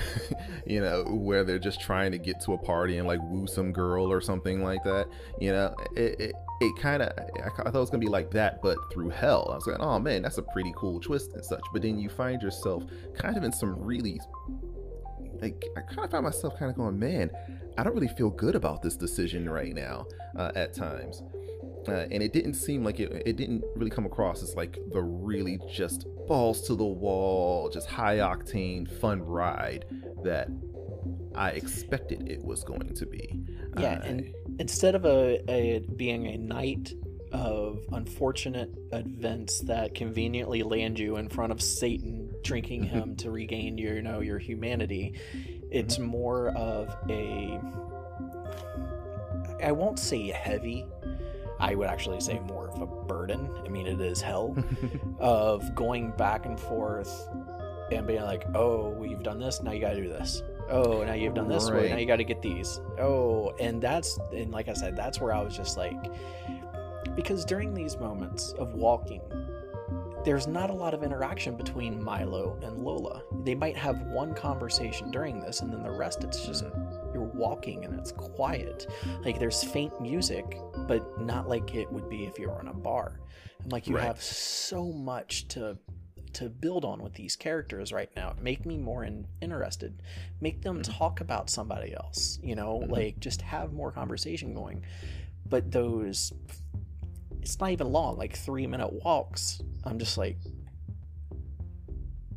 [0.65, 3.71] you know where they're just trying to get to a party and like woo some
[3.71, 5.07] girl or something like that
[5.39, 5.73] you know?
[5.95, 8.77] It, it, it kind of I, I thought it was gonna be like that but
[8.91, 9.47] through hell.
[9.51, 11.61] I was like oh man that's a pretty cool twist and such.
[11.71, 12.83] But then you find yourself
[13.15, 14.19] kind of in some really
[15.41, 17.29] like I kind of found myself kind of going, man,
[17.77, 21.21] I don't really feel good about this decision right now uh, at times.
[21.87, 25.01] Uh, and it didn't seem like it, it didn't really come across as like the
[25.01, 29.85] really just balls to the wall, just high octane fun ride
[30.23, 30.49] that
[31.35, 33.39] I expected it was going to be.
[33.77, 36.93] Yeah, Uh, and instead of a, a being a night
[37.31, 43.77] of unfortunate events that conveniently land you in front of Satan, drinking him to regain
[43.77, 45.13] your, you know, your humanity.
[45.69, 47.59] It's more of a
[49.61, 50.85] I won't say heavy.
[51.59, 53.49] I would actually say more of a burden.
[53.65, 54.55] I mean, it is hell
[55.19, 57.29] of going back and forth
[57.91, 59.61] and being like, "Oh, well, you've done this.
[59.61, 60.43] Now you got to do this.
[60.69, 61.69] Oh, now you've done this.
[61.69, 62.81] Well, now you got to get these.
[62.99, 65.95] Oh, and that's and like I said, that's where I was just like,
[67.15, 69.21] because during these moments of walking,
[70.25, 73.23] there's not a lot of interaction between Milo and Lola.
[73.43, 76.96] They might have one conversation during this, and then the rest it's just mm-hmm.
[77.17, 78.87] You're walking and it's quiet.
[79.25, 82.73] Like there's faint music, but not like it would be if you were in a
[82.73, 83.19] bar.
[83.63, 84.05] And like you Right.
[84.05, 85.77] have so much to
[86.33, 88.35] to build on with these characters right now.
[88.39, 90.03] Make me more in, interested.
[90.39, 92.37] Make them talk about somebody else.
[92.43, 92.91] You know, Mhm.
[92.91, 94.83] like just have more conversation going.
[95.49, 96.33] But those,
[97.41, 98.17] it's not even long.
[98.17, 99.63] Like three minute walks.
[99.83, 100.37] I'm just like,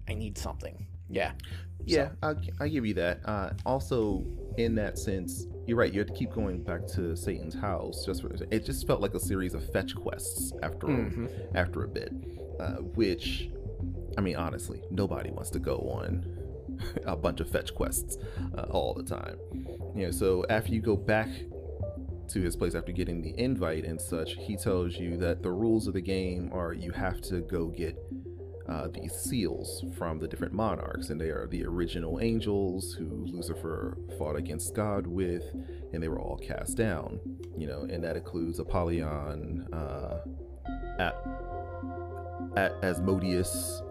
[0.09, 0.87] I need something.
[1.11, 1.33] Yeah.
[1.87, 3.21] Yeah, I'll, I'll give you that.
[3.25, 4.23] Uh, also,
[4.59, 5.91] in that sense, you're right.
[5.93, 8.05] You had to keep going back to Satan's house.
[8.05, 11.31] Just for, it just felt like a series of fetch quests after Mhm.
[11.55, 12.13] after a bit,
[12.61, 13.49] uh, which,
[14.19, 16.27] I mean, honestly, nobody wants to go on
[17.07, 18.19] a bunch of fetch quests
[18.59, 19.39] uh, all the time.
[19.97, 21.29] You know, so after you go back
[22.29, 25.87] to his place after getting the invite and such, he tells you that the rules
[25.87, 27.97] of the game are you have to go get
[28.71, 33.99] uh, these seals from the different monarchs, and they are the original angels who Lucifer
[34.17, 35.43] fought against God with,
[35.93, 37.19] and they were all cast down.
[37.59, 40.19] You know, and that includes Apollyon, uh,
[40.99, 41.17] at,
[42.57, 43.83] at Asmodeus,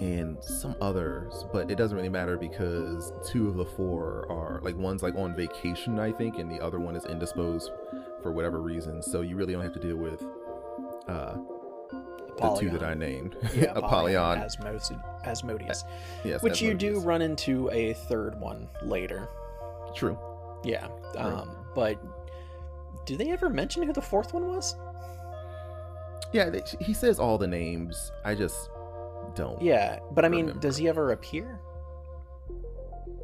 [0.00, 4.76] and some others, but it doesn't really matter because two of the four are like
[4.76, 7.70] one's like on vacation, I think, and the other one is indisposed
[8.22, 9.02] for whatever reason.
[9.02, 10.24] So you really don't have to deal with
[11.06, 11.36] uh,
[12.38, 14.38] the two that I named, yeah, Apollyon.
[14.38, 14.92] Asmodeus,
[15.24, 15.84] Asmodeus,
[16.24, 19.28] yes, which you do run into a third one later.
[19.94, 20.18] True.
[20.64, 21.98] Yeah, um, but
[23.06, 24.76] do they ever mention who the fourth one was?
[26.32, 28.10] Yeah, they, he says all the names.
[28.24, 28.70] I just
[29.34, 29.60] don't.
[29.62, 30.60] Yeah, but I mean, Remember.
[30.60, 31.60] does he ever appear?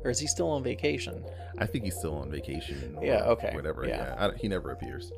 [0.04, 1.24] Or is he still on vacation?
[1.58, 2.96] I think he's still on vacation.
[3.02, 3.86] Yeah, okay, Whatever.
[3.86, 4.14] yeah.
[4.14, 5.12] Yeah, I, he never appears.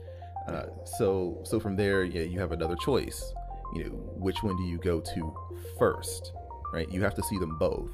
[0.49, 3.33] Uh, so so from there, yeah, you have another choice.
[3.75, 5.35] You know, which one do you go to
[5.79, 6.33] first?
[6.73, 6.91] Right?
[6.91, 7.91] You have to see them both,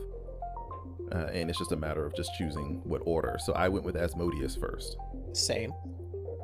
[1.13, 3.37] uh, and it's just a matter of just choosing what order.
[3.45, 4.97] So I went with Asmodeus first.
[5.33, 5.73] Same.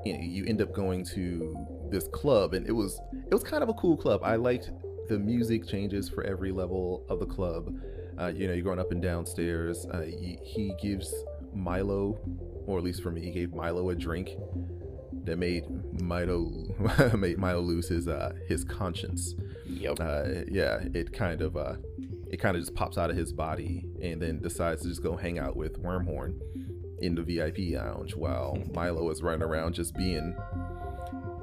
[0.04, 1.54] you know, you end up going to
[1.90, 4.70] this club and it was it was kind of a cool club i liked
[5.08, 7.74] the music changes for every level of the club
[8.20, 11.12] uh, you know you're going up and downstairs uh, he, he gives
[11.54, 12.18] milo
[12.66, 14.30] or at least for me he gave milo a drink
[15.24, 15.64] that made
[16.00, 16.50] milo
[17.16, 19.34] made milo lose his uh his conscience
[19.66, 20.00] Yep.
[20.00, 21.74] uh, yeah, it kind of uh,
[22.30, 25.16] it kind of just pops out of his body and then decides to just go
[25.16, 26.38] hang out with Wormhorn
[27.00, 30.36] in the VIP lounge while Milo is running around just being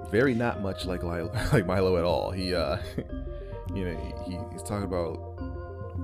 [0.09, 2.31] very not much like Lilo, like Milo at all.
[2.31, 2.77] He uh,
[3.73, 5.17] you know, he, he's talking about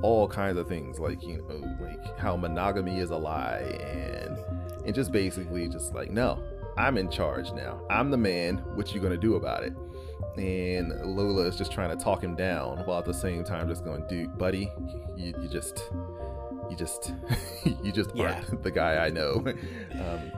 [0.02, 4.38] all kinds of things like you know, like how monogamy is a lie and
[4.86, 6.42] and just basically just like no,
[6.78, 7.82] I'm in charge now.
[7.90, 8.58] I'm the man.
[8.76, 9.74] What you gonna do about it?
[10.38, 13.84] and Lola is just trying to talk him down while at the same time just
[13.84, 14.72] going, dude, buddy,
[15.16, 15.90] you, you just,
[16.70, 17.12] you just,
[17.84, 18.36] you just Yeah.
[18.48, 19.44] aren't the guy I know.
[19.94, 20.32] um,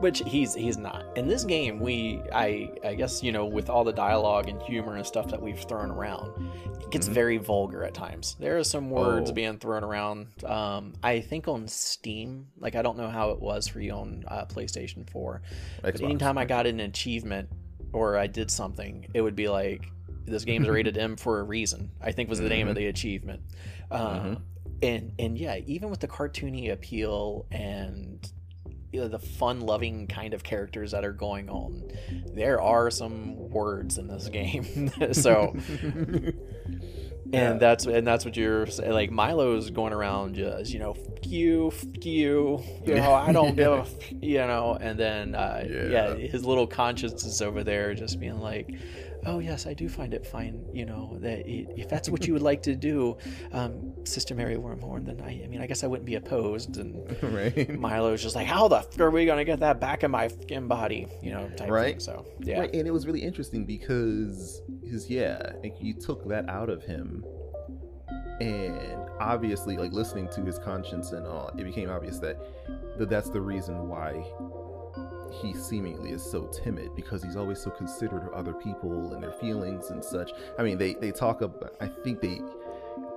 [0.00, 1.04] Which he's he's not.
[1.16, 4.96] In this game, we I I guess you know with all the dialogue and humor
[4.96, 6.32] and stuff that we've thrown around,
[6.80, 7.12] it gets Mhm.
[7.12, 8.34] very vulgar at times.
[8.40, 9.34] There are some words Oh.
[9.34, 10.28] being thrown around.
[10.44, 14.24] Um, I think on Steam, like I don't know how it was for you on
[14.26, 15.42] uh, PlayStation Four,
[15.82, 17.50] but anytime I got an achievement
[17.92, 19.86] or I did something, it would be like
[20.24, 21.90] this game's rated M for a reason.
[22.00, 22.78] I think was the name of Mhm.
[22.78, 23.42] the achievement.
[23.90, 24.40] Uh, Mhm.
[24.82, 28.26] And and yeah, even with the cartoony appeal and
[28.92, 31.82] you know, the fun-loving kind of characters that are going on,
[32.34, 34.90] there are some words in this game.
[35.12, 35.54] so
[37.32, 37.52] Yeah.
[37.52, 38.90] and that's and that's what you're saying.
[38.90, 43.80] Like Milo's going around just you know, you, you, you know, I don't give a,
[43.82, 45.84] f-, you know, and then uh, yeah.
[45.84, 46.14] Yeah.
[46.14, 48.74] his little conscience is over there just being like,
[49.26, 52.42] oh yes, I do find it fine, you know, that if that's what you would
[52.42, 53.16] like to do,
[53.52, 56.78] um, Sister Mary Wormhorn, then I, I mean, I guess I wouldn't be opposed.
[56.78, 60.10] And right, Milo's just like, how the f- are we gonna get that back in
[60.10, 61.90] my fucking body, you know, type Right.
[61.92, 62.00] thing.
[62.00, 66.48] So yeah, right, and it was really interesting because his yeah, like you took that
[66.48, 67.24] out of him,
[68.40, 72.38] and obviously, like listening to his conscience and all, it became obvious that
[72.98, 74.12] that that's the reason why
[75.30, 79.32] he seemingly is so timid because he's always so considerate of other people and their
[79.32, 80.32] feelings and such.
[80.58, 81.74] I mean, they they talk about.
[81.80, 82.40] I think they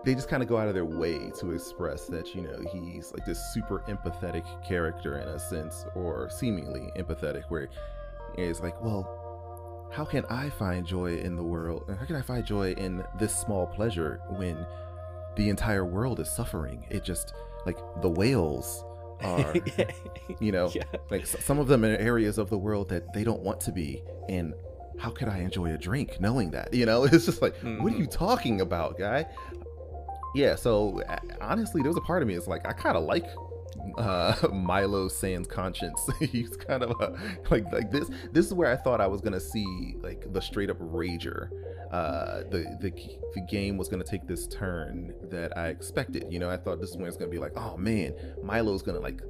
[0.04, 3.14] they just kind of go out of their way to express that you know he's
[3.14, 7.70] like this super empathetic character in a sense, or seemingly empathetic, where
[8.38, 11.94] it's like, well, how can I find joy in the world?
[12.00, 14.66] How can I find joy in this small pleasure when
[15.36, 16.86] the entire world is suffering?
[16.90, 17.34] It just
[17.66, 18.84] like the whales
[19.22, 19.54] are
[20.40, 20.84] you know Yeah.
[21.10, 24.02] like some of them in areas of the world that they don't want to be
[24.30, 24.54] and
[25.00, 26.74] how could i enjoy a drink knowing that?
[26.74, 29.26] You know it's just like what are you talking about guy?
[30.36, 31.02] Yeah so
[31.42, 33.26] honestly there was a part of me is like i kind of like
[33.98, 36.00] uh milo sans conscience.
[36.20, 37.18] He's kind of a
[37.52, 40.70] like like this this is where i thought i was gonna see like the straight
[40.70, 41.50] up rager
[41.94, 42.92] uh the the,
[43.36, 46.50] the game was gonna take this turn that i expected you know?
[46.50, 48.14] I thought this is when it's gonna be like oh man
[48.44, 49.22] milo's gonna like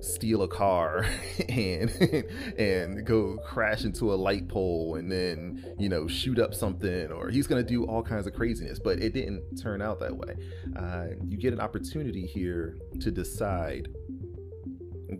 [0.00, 1.04] steal a car
[1.48, 1.90] and
[2.58, 7.28] and go crash into a light pole and then you know shoot up something or
[7.28, 10.34] he's gonna do all kinds of craziness but it didn't turn out that way.
[10.76, 13.88] Uh, you get an opportunity here to decide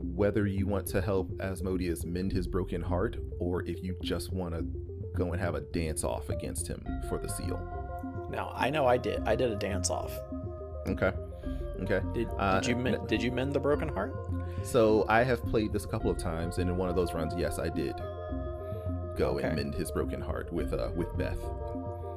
[0.00, 4.55] whether you want to help asmodeus mend his broken heart or if you just want
[4.55, 4.64] to
[5.15, 7.59] go and have a dance off against him for the seal
[8.31, 9.23] Now I know I did.
[9.27, 10.13] I did a dance off.
[10.89, 11.13] okay
[11.83, 14.15] okay Did, Uh, did you mend, n- did you mend the broken heart?
[14.63, 17.35] So I have played this a couple of times, and in one of those runs,
[17.37, 17.95] yes, I did
[19.17, 19.49] go Okay.
[19.49, 21.39] and mend his broken heart with uh with Beth.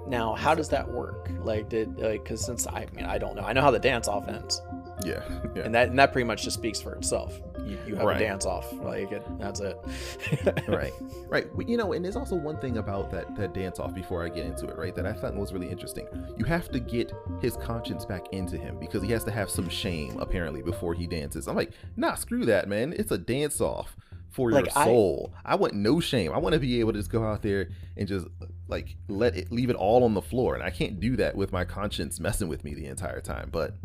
[0.07, 1.29] Now how does that work?
[1.39, 4.07] Like did like because since I mean I don't know I know how the dance
[4.07, 4.61] off ends
[5.03, 5.21] Yeah,
[5.55, 5.63] yeah.
[5.63, 7.39] and that and that pretty much just speaks for itself.
[7.65, 8.17] You, you have Right.
[8.17, 9.77] a dance off like it, that's it.
[10.67, 10.93] right,
[11.27, 11.47] right.
[11.67, 14.45] You know, and there's also one thing about that that dance off before I get
[14.45, 14.95] into it, right?
[14.95, 16.07] That I thought was really interesting.
[16.37, 19.67] You have to get his conscience back into him because he has to have some
[19.67, 21.47] shame apparently before he dances.
[21.47, 22.93] I'm like, nah, screw that, man.
[22.97, 23.97] It's a dance off
[24.29, 25.33] for your Like, I- soul.
[25.43, 26.31] I, want no shame.
[26.33, 28.27] I want to be able to just go out there and just
[28.67, 31.51] like let it leave it all on the floor, and I can't do that with
[31.51, 33.49] my conscience messing with me the entire time.
[33.51, 33.75] But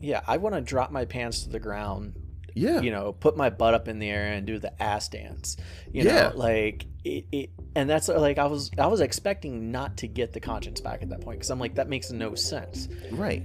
[0.00, 2.14] Yeah, I want to drop my pants to the ground
[2.54, 5.56] yeah, you know, put my butt up in the air and do the ass dance.
[5.92, 6.30] You Yeah.
[6.30, 10.32] know, like it, it and that's like I was I was expecting not to get
[10.32, 12.88] the conscience back at that point because I'm like that makes no sense.
[13.12, 13.44] right.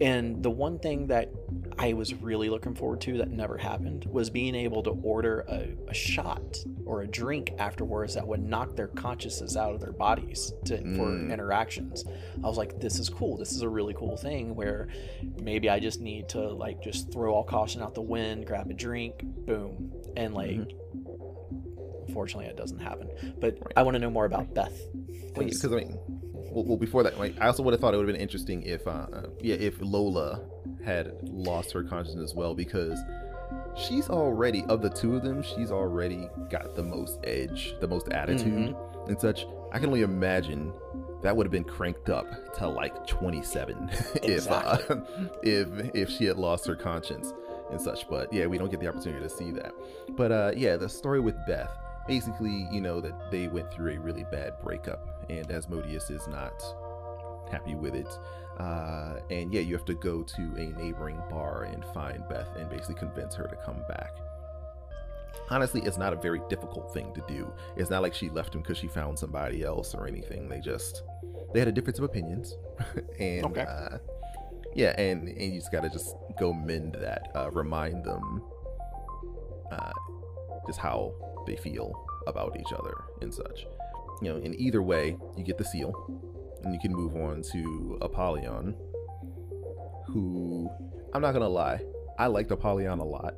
[0.00, 1.30] And the one thing that
[1.78, 5.68] I was really looking forward to that never happened was being able to order a,
[5.88, 10.52] a shot or a drink afterwards that would knock their consciousness out of their bodies
[10.66, 11.32] to, for Mm.
[11.32, 12.04] interactions.
[12.42, 13.36] I was like, this is cool.
[13.36, 14.88] This is a really cool thing where
[15.42, 18.74] maybe I just need to like just throw all caution out the wind, grab a
[18.74, 20.60] drink, boom, and like.
[22.08, 23.08] Unfortunately, it doesn't happen.
[23.40, 23.72] But Right.
[23.76, 24.76] I want to know more about Beth.
[25.34, 25.60] please.
[25.62, 26.19] Because I mean,
[26.50, 28.62] well, well, before that, like, I also would have thought it would have been interesting
[28.62, 30.40] if, uh, uh, yeah, if Lola
[30.84, 32.98] had lost her consciousness as well, because
[33.76, 38.08] she's already of the two of them, she's already got the most edge, the most
[38.08, 38.74] attitude,
[39.06, 39.46] and such.
[39.72, 40.72] I can only imagine
[41.22, 42.26] that would have been cranked up
[42.56, 43.90] to like 27
[44.22, 44.78] if uh,
[45.42, 47.32] if if she had lost her conscience
[47.70, 48.08] and such.
[48.08, 49.72] But yeah, we don't get the opportunity to see that.
[50.10, 51.70] But uh, yeah, the story with Beth
[52.06, 56.62] basically, you know, that they went through a really bad breakup, and Asmodeus is not
[57.50, 58.08] happy with it.
[58.58, 62.68] Uh, and yeah, you have to go to a neighboring bar and find Beth and
[62.68, 64.10] basically convince her to come back.
[65.48, 67.50] Honestly, it's not a very difficult thing to do.
[67.76, 70.48] It's not like she left him because she found somebody else or anything.
[70.48, 71.02] They just
[71.52, 72.56] they had a difference of opinions,
[73.18, 73.62] and Okay.
[73.62, 73.98] uh,
[74.74, 77.32] yeah, and and you just gotta just go mend that.
[77.34, 78.42] Uh, remind them
[79.72, 79.92] uh,
[80.66, 81.12] just how
[81.46, 81.92] they feel
[82.28, 83.66] about each other and such.
[84.22, 85.94] You know, in either way, you get the seal,
[86.62, 88.74] and you can move on to Apollyon,
[90.06, 90.68] who
[91.14, 91.80] I'm not gonna lie,
[92.18, 93.34] I liked Apollyon a lot.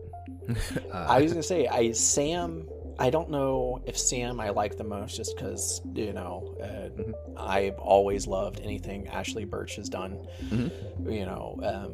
[0.49, 0.55] Uh,
[0.93, 2.68] I was gonna say, I Sam.
[3.03, 7.14] I don't know if Sam I like the most, just because you know uh, Mhm.
[7.36, 10.12] I've always loved anything Ashley Burch has done.
[10.50, 10.70] Mhm.
[11.12, 11.90] You know, um,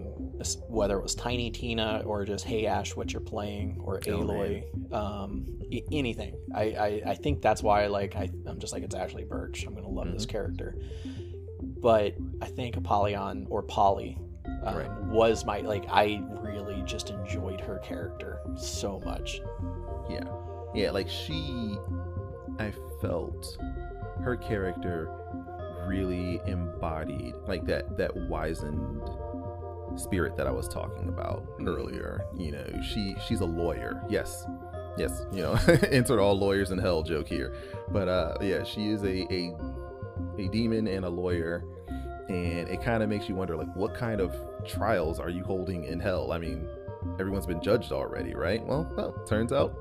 [0.68, 4.64] whether it was Tiny Tina or just Hey Ash, what you're playing, or Oh, Aloy,
[4.92, 6.34] um, I- anything.
[6.54, 9.64] I, I I think that's why I like I I'm just like it's Ashley Burch.
[9.66, 10.30] I'm gonna love this Mm-hmm.
[10.30, 10.76] character.
[11.80, 14.18] But I think Apollyon or Polly
[14.62, 14.90] um, Right.
[15.06, 19.40] was my like I really just enjoyed her character so much.
[20.10, 20.24] yeah
[20.74, 21.76] yeah like she
[22.58, 23.56] i felt
[24.22, 25.10] her character
[25.86, 29.00] really embodied like that that wizened
[29.96, 32.64] spirit that i was talking about earlier you know?
[32.82, 34.02] She she's a lawyer.
[34.08, 34.46] Yes.
[34.96, 35.52] Yes you know
[35.90, 37.54] enter all lawyers in hell joke here.
[37.90, 39.56] But uh yeah she is a a,
[40.38, 41.64] a demon and a lawyer
[42.28, 44.34] and it kind of makes you wonder like what kind of
[44.66, 46.32] trials are you holding in hell?
[46.32, 46.68] I mean
[47.18, 48.64] everyone's been judged already right?
[48.64, 49.74] Well well turns out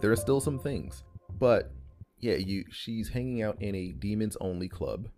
[0.00, 1.02] there are still some things,
[1.38, 1.72] but
[2.20, 5.08] yeah, you she's hanging out in a demons only club,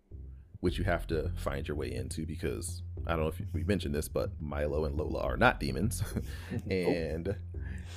[0.60, 3.94] which you have to find your way into because I don't know if we mentioned
[3.94, 6.02] this, but Milo and Lola are not demons,
[6.70, 7.34] and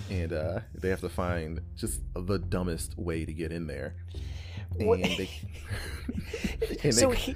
[0.10, 3.96] and uh, they have to find just the dumbest way to get in there.
[4.80, 5.30] And they,
[6.84, 7.36] and so they- he,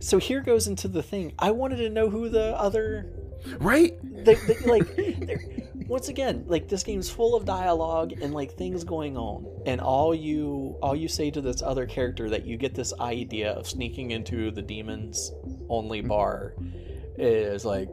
[0.00, 1.32] so here goes into the thing.
[1.38, 3.08] I wanted to know who the other
[3.60, 3.94] right,
[4.66, 4.86] like
[5.88, 10.14] once again like this game's full of dialogue and like things going on and all
[10.14, 14.10] you all you say to this other character that you get this idea of sneaking
[14.10, 15.32] into the demons
[15.68, 16.54] only bar
[17.16, 17.88] is like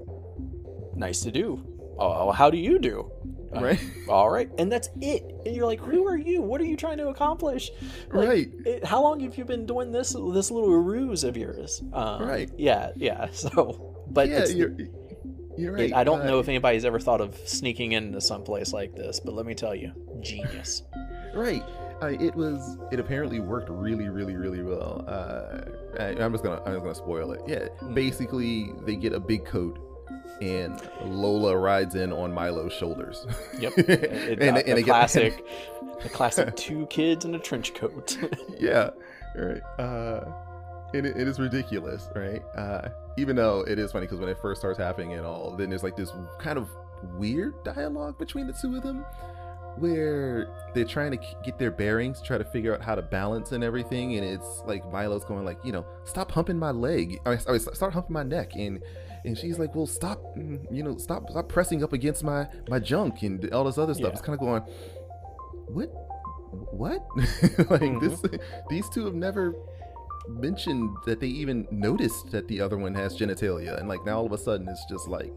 [0.96, 1.66] nice to do.
[1.98, 3.12] Oh how do you do?
[3.56, 4.50] Uh, right, all right.
[4.60, 5.24] And that's it.
[5.46, 6.42] And you're like who are you?
[6.42, 7.72] What are you trying to accomplish?
[8.12, 8.50] Like, right.
[8.66, 11.82] it, how long have you been doing this this little ruse of yours?
[11.94, 12.50] Um, Right.
[12.58, 14.76] yeah yeah so but yeah, it's, you're
[15.60, 15.94] you're right.
[15.94, 19.20] I don't Uh, know if anybody's ever thought of sneaking into some place like this,
[19.20, 19.92] but let me tell you,
[20.22, 20.84] genius.
[21.34, 21.64] Right.
[22.02, 22.78] Uh, it was.
[22.92, 25.04] It apparently worked really, really, really well.
[25.08, 26.62] Uh, I, I'm just gonna.
[26.66, 27.42] I'm just gonna spoil it.
[27.46, 27.68] Yeah.
[27.82, 27.94] Mm.
[27.94, 29.78] Basically, they get a big coat,
[30.42, 33.28] and Lola rides in on Milo's shoulders.
[33.60, 35.46] Yep, and, It- and the get- classic,
[36.02, 38.18] the classic two kids in a trench coat.
[38.60, 38.92] yeah.
[39.36, 39.62] Right.
[39.78, 40.24] Uh,
[40.94, 42.42] it, it is ridiculous, right?
[42.56, 42.88] Uh,
[43.20, 45.84] even though it is funny because when it first starts happening and all, then there's
[45.84, 46.70] like this kind of
[47.16, 49.06] weird dialogue between the two of them
[49.78, 53.64] where they're trying to get their bearings, try to figure out how to balance and
[53.64, 54.16] everything.
[54.16, 57.20] And it's like Milo's going like, you know, stop humping my leg.
[57.26, 58.52] I mean, start humping my neck.
[58.56, 58.82] And
[59.26, 62.80] and she's like, well, stop, mm, you know, stop, stop pressing up against my my
[62.80, 64.08] junk and all this other stuff.
[64.08, 64.14] Yeah.
[64.14, 64.62] It's kind of going,
[65.68, 65.88] what,
[66.72, 67.06] what?
[67.70, 68.22] like this,
[68.70, 69.54] these two have never
[70.30, 74.26] mentioned that they even noticed that the other one has genitalia, and like now all
[74.26, 75.34] of a sudden it's just like,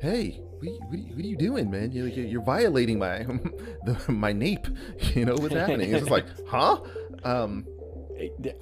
[0.00, 1.92] hey, what, are you- what, what are you doing, man?
[1.92, 3.18] You're, you're, you're violating my
[3.84, 4.66] the, my nape.
[5.14, 5.94] You know what's happening?
[5.94, 6.80] It's like, huh?
[7.24, 7.66] Um,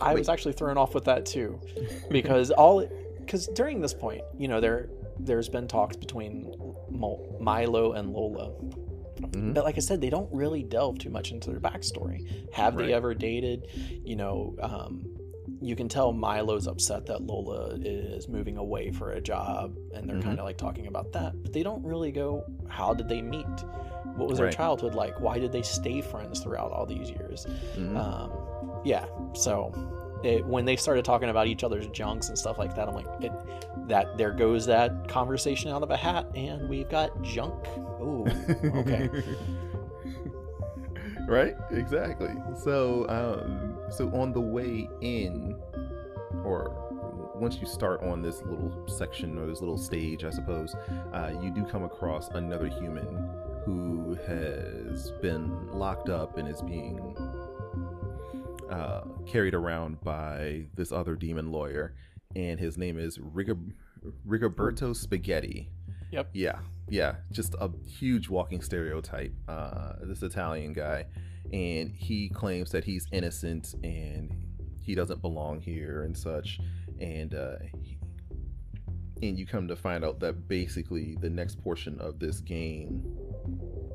[0.01, 1.61] I was actually thrown off with that too,
[2.11, 2.87] because all
[3.21, 6.53] because during this point, you know, there there's been talks between
[6.91, 8.51] Milo and Lola,
[9.21, 9.53] Mhm.
[9.53, 12.21] but like I said, they don't really delve too much into their backstory.
[12.55, 12.87] Have Right.
[12.87, 13.67] they ever dated?
[14.05, 15.05] You know, um,
[15.61, 20.17] you can tell Milo's upset that Lola is moving away for a job, and they're
[20.17, 20.23] Mhm.
[20.23, 21.41] kind of like talking about that.
[21.43, 23.47] But they don't really go, how did they meet?
[24.17, 25.21] What was their childhood like?
[25.21, 27.47] Why did they stay friends throughout all these years?
[27.77, 27.97] mhm.
[27.97, 28.31] Um,
[28.85, 29.05] yeah,
[29.35, 29.73] so
[30.25, 33.07] it, when they started talking about each other's junks and stuff like that, I'm like,
[33.21, 33.33] it,
[33.89, 37.55] that there goes that conversation out of a hat, and we've got junk.
[38.01, 38.27] Ooh,
[38.75, 39.09] okay.
[41.29, 41.57] right?
[41.71, 42.35] Exactly.
[42.57, 45.57] So um so on the way in
[46.45, 46.89] or
[47.35, 50.75] once you start on this little section or this little stage i suppose
[51.13, 53.07] uh, you do come across another human
[53.65, 57.17] who has been locked up and is being
[58.71, 61.95] uh, carried around by this other demon lawyer
[62.35, 65.71] and his name is rigoberto spaghetti
[66.11, 66.31] Yep.
[66.33, 71.05] yeah yeah just a huge walking stereotype uh this italian guy
[71.53, 74.35] and he claims that he's innocent and
[74.83, 76.61] he doesn't belong here and such
[76.99, 77.57] and uh
[79.23, 83.03] and you come to find out that basically the next portion of this game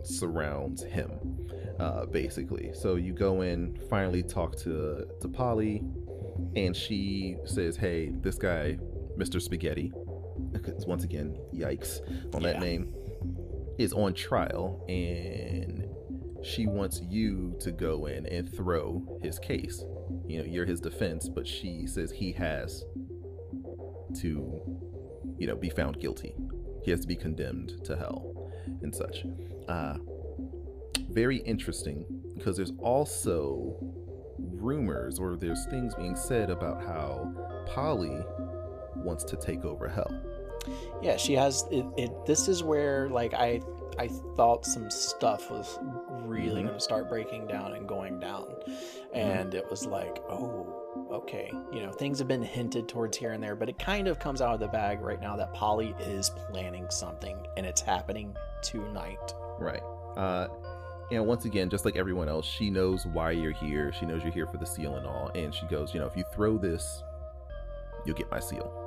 [0.04, 1.12] surrounds him
[1.80, 5.82] uh basically so you go in finally talk to to polly
[6.56, 8.78] and she says hey this guy
[9.18, 9.92] mr spaghetti
[10.52, 12.00] because once again yikes
[12.36, 12.94] on that name.
[13.80, 15.88] Is on trial and
[16.46, 19.84] she wants you to go in and throw his case.
[20.28, 22.84] You know you're his defense but she says he has
[24.22, 24.62] to
[25.40, 26.36] you know be found guilty.
[26.84, 28.52] He has to be condemned to hell
[28.84, 29.26] and such.
[29.68, 29.96] Uh
[31.10, 33.76] very interesting because there's also
[34.38, 37.34] rumors or there's things being said about how
[37.68, 38.20] polly
[38.96, 40.12] wants to take over hell
[41.02, 41.66] Yeah, she has.
[41.72, 42.26] It, it.
[42.26, 43.62] This is where like I
[44.00, 45.78] I thought some stuff was
[46.26, 46.68] really Mhm.
[46.68, 48.56] going to start breaking down and going down,
[49.14, 53.44] and it was like, oh, okay, you know, things have been hinted towards here and
[53.44, 56.32] there, but it kind of comes out of the bag right now that Polly is
[56.52, 59.36] planning something, and it's happening tonight.
[59.60, 59.84] Right.
[60.18, 60.48] Uh,
[61.12, 63.94] and once again, just like everyone else, she knows why you're here.
[63.94, 65.30] She knows you're here for the seal and all.
[65.36, 67.04] And she goes, you know, if you throw this,
[68.06, 68.83] you'll get my seal.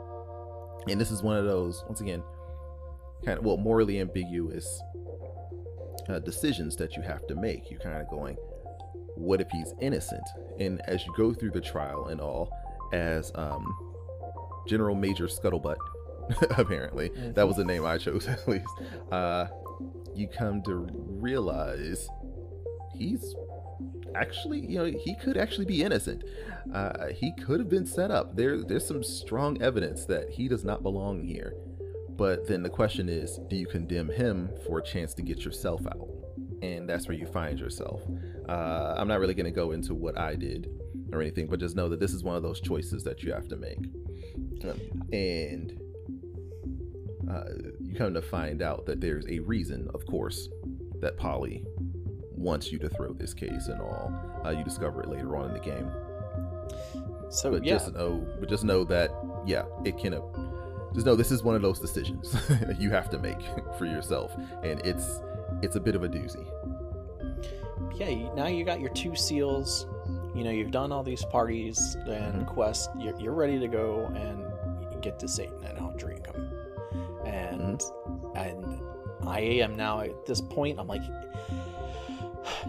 [0.89, 2.22] And this is one of those, once again,
[3.24, 4.81] kind of, well, morally ambiguous
[6.09, 7.70] uh, decisions that you have to make.
[7.70, 8.37] You're kind of going,
[9.16, 10.27] what if he's innocent?
[10.59, 12.53] And as you go through the trial and all,
[12.93, 13.64] as um,
[14.68, 15.77] General Major Scuttlebutt,
[16.59, 18.66] apparently, that was the name I chose at least.
[19.11, 19.47] Uh,
[20.14, 22.09] you come to realize
[22.95, 23.35] he's
[24.17, 26.25] actually, you know, he could actually be innocent.
[26.73, 28.37] Uh, he could have been set up.
[28.37, 31.55] There, there's some strong evidence that he does not belong here.
[32.11, 35.87] But then the question is, do you condemn him for a chance to get yourself
[35.87, 36.09] out?
[36.62, 38.01] And that's where you find yourself.
[38.49, 40.71] Uh, I'm not really going to go into what I did
[41.12, 43.49] or anything, but just know that this is one of those choices that you have
[43.49, 43.79] to make.
[44.64, 44.81] Um,
[45.12, 45.79] and
[47.31, 47.45] uh,
[47.81, 50.49] you come to find out that there's a reason, of course,
[51.01, 51.64] that Polly
[52.37, 54.12] wants you to throw this case and all.
[54.45, 55.91] Uh, you discover it later on in the game.
[57.30, 59.11] So but yeah, just know, but just know that
[59.47, 60.14] yeah, it can.
[60.14, 60.20] Uh,
[60.95, 62.34] just know this is one of those decisions
[62.78, 63.39] you have to make
[63.78, 65.20] for yourself, and it's
[65.62, 66.47] it's a bit of a doozy.
[67.97, 68.32] yeah.
[68.34, 69.87] Now you got your two seals.
[70.34, 72.47] You know you've done all these parties and Mhm.
[72.47, 72.89] quests.
[72.99, 76.51] You're, you're ready to go and get to Satan and I'll drink him.
[77.24, 77.82] And
[78.34, 78.80] and
[79.26, 80.78] I am now at this point.
[80.78, 81.03] I'm like,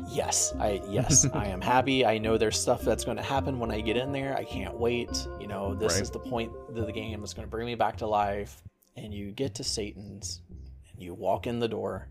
[0.09, 2.05] yes, I yes, I am happy.
[2.05, 4.35] I know there's stuff that's going to happen when I get in there.
[4.37, 5.27] I can't wait.
[5.39, 6.01] You know, this Right.
[6.01, 7.23] is the point that the game.
[7.23, 8.63] is going to bring me back to life.
[8.95, 10.41] And you get to Satan's,
[10.91, 12.09] and you walk in the door,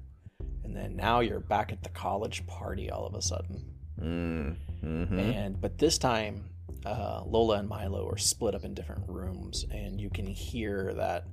[0.62, 3.64] and then now you're back at the college party all of a sudden.
[4.00, 6.44] Mm, hmm And but this time,
[6.84, 11.24] uh, Lola and Milo are split up in different rooms, and you can hear that,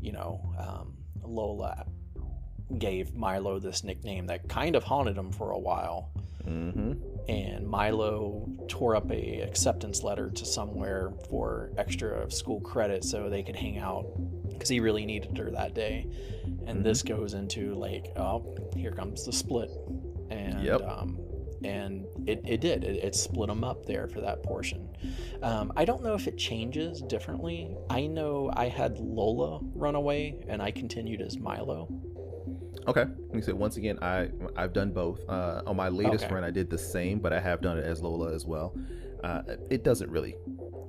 [0.00, 1.86] you know, um, Lola
[2.78, 6.10] gave Milo this nickname that kind of haunted him for a while.
[6.44, 6.92] hmm
[7.28, 13.42] And Milo tore up a acceptance letter to somewhere for extra school credit so they
[13.42, 14.06] could hang out
[14.48, 16.06] because he really needed her that day.
[16.66, 16.82] And Mhm.
[16.82, 19.70] this goes into like, oh, here comes the split,
[20.30, 20.82] and Yep.
[20.88, 21.18] um,
[21.62, 24.88] and it, it did it, it split them up there for that portion.
[25.42, 27.76] Um, I don't know if it changes differently.
[27.90, 31.88] I know I had Lola run away, and I continued as Milo.
[32.88, 33.04] Okay.
[33.28, 35.20] Like I said, once again, I I've done both.
[35.28, 36.34] Uh, on my latest Okay.
[36.34, 38.74] run, I did the same, but I have done it as Lola as well.
[39.22, 40.34] Uh, it doesn't really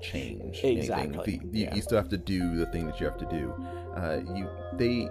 [0.02, 1.50] change Exactly, anything.
[1.52, 1.76] The- you, yeah.
[1.76, 3.54] you still have to do the thing that you have to do.
[3.96, 5.10] Uh, you they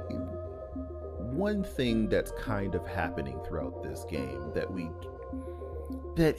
[1.32, 4.88] one thing that's kind of happening throughout this game that we
[6.16, 6.36] that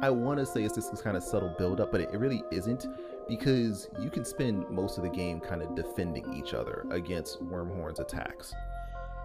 [0.00, 2.42] I want to say is this kind of subtle build up, but it, it really
[2.50, 2.86] isn't
[3.28, 7.98] because you can spend most of the game kind of defending each other against Wormhorn's
[8.00, 8.52] attacks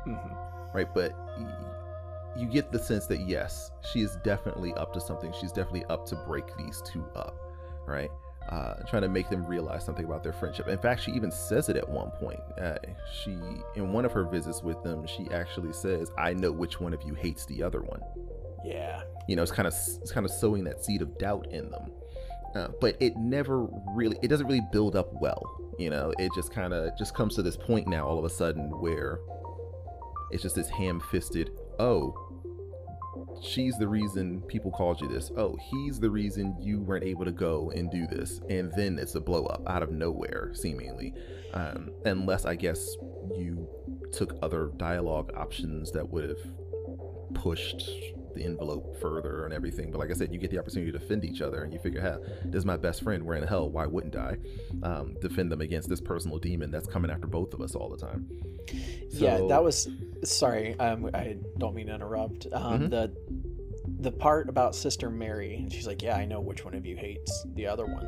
[0.08, 0.38] Mhm.
[0.74, 0.88] right?
[0.94, 1.16] But
[2.36, 5.34] you get the sense that yes, she is definitely up to something.
[5.40, 7.36] She's definitely up to break these two up,
[7.86, 8.12] right?
[8.50, 10.68] Uh, trying to make them realize something about their friendship.
[10.68, 12.40] In fact, she even says it at one point.
[12.60, 12.78] Uh,
[13.22, 13.38] she,
[13.76, 17.04] in one of her visits with them, she actually says, "I know which one of
[17.04, 18.02] you hates the other one."
[18.64, 19.02] Yeah.
[19.28, 21.92] You know, it's kind of it's kind of sowing that seed of doubt in them.
[22.56, 25.44] Uh, but it never really, it doesn't really build up well.
[25.78, 28.30] You know, it just kind of just comes to this point now, all of a
[28.30, 29.20] sudden, where
[30.32, 31.52] it's just this ham-fisted.
[31.80, 32.14] Oh,
[33.42, 35.32] she's the reason people called you this.
[35.36, 38.42] Oh, he's the reason you weren't able to go and do this.
[38.50, 41.14] And then it's a blow up out of nowhere, seemingly.
[41.54, 42.96] Um, unless I guess
[43.36, 43.68] you
[44.12, 47.90] took other dialogue options that would have pushed
[48.34, 49.92] the envelope further and everything.
[49.92, 52.02] But like I said, you get the opportunity to defend each other, and you figure,
[52.02, 53.24] "Hey, this is my best friend.
[53.26, 53.70] We're in hell.
[53.70, 54.38] Why wouldn't I
[54.84, 57.98] um, defend them against this personal demon that's coming after both of us all the
[57.98, 58.28] time?"
[59.10, 59.88] yeah, that was
[60.24, 60.78] sorry.
[60.80, 62.48] Um, I don't mean to interrupt.
[62.54, 62.90] Um, Mhm.
[62.90, 63.12] the
[64.02, 67.46] the part about Sister Mary, she's like, "Yeah, I know which one of you hates
[67.56, 68.06] the other one."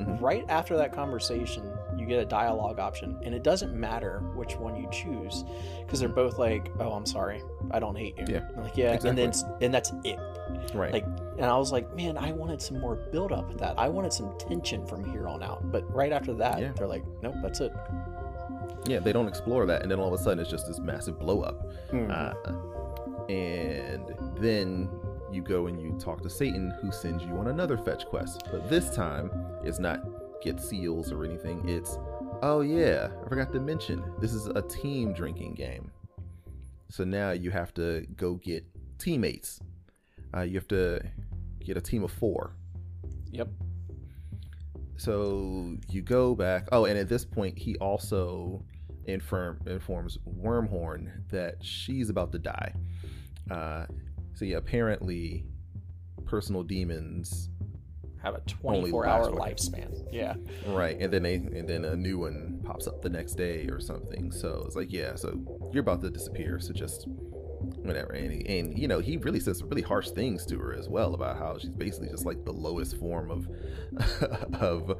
[0.00, 0.20] Mhm.
[0.20, 1.64] Right after that conversation,
[2.08, 5.44] get a dialogue option, and it doesn't matter which one you choose
[5.80, 8.98] because they're both like, "Oh, I'm sorry, I don't hate you." Yeah, I'm like yeah,
[9.04, 10.18] and then and that's it.
[10.74, 10.92] Right.
[10.92, 11.04] Like,
[11.36, 13.78] and I was like, man, I wanted some more build up with that.
[13.78, 15.70] I wanted some tension from here on out.
[15.70, 16.72] But right after that, Yeah.
[16.74, 17.72] they're like, nope, that's it.
[18.86, 21.18] yeah, they don't explore that, and then all of a sudden it's just this massive
[21.18, 21.66] blow up.
[21.92, 22.10] Mhm.
[22.10, 24.88] Uh, and then
[25.30, 28.44] you go and you talk to Satan, who sends you on another fetch quest.
[28.50, 29.30] But this time,
[29.62, 30.00] it's not
[30.42, 31.68] get seals or anything.
[31.68, 31.98] It's,
[32.42, 35.90] oh yeah, I forgot to mention, this is a team drinking game.
[36.90, 38.64] So now you have to go get
[38.98, 39.60] teammates.
[40.34, 41.00] Uh, you have to
[41.64, 42.54] get a team of four.
[43.30, 43.48] Yep.
[44.96, 46.68] So you go back.
[46.72, 48.64] Oh, and at this point, he also
[49.06, 52.72] inform, informs Wormhorn that she's about to die.
[53.50, 53.86] Uh,
[54.34, 55.44] so yeah, apparently,
[56.24, 57.50] personal demons,
[58.28, 60.06] Have a Only 24 hour lifespan.
[60.12, 60.34] Yeah.
[60.66, 60.98] right?
[61.00, 64.30] And then they, and then a new one pops up the next day or something.
[64.30, 65.40] So it's like, yeah, so
[65.72, 66.60] you're about to disappear.
[66.60, 68.12] So just whatever.
[68.12, 71.14] And, he, and you know, he really says really harsh things to her as well
[71.14, 73.48] about how she's basically just like the lowest form of
[74.60, 74.98] of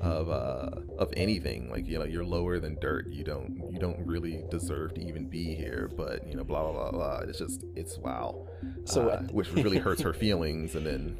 [0.00, 1.70] of uh of anything.
[1.70, 3.08] Like you know, you're lower than dirt.
[3.10, 5.90] You don't you don't really deserve to even be here.
[5.96, 7.18] But you know, blah blah blah blah.
[7.28, 8.46] It's just it's wow.
[8.84, 11.18] So, uh, which really hurts her feelings, and then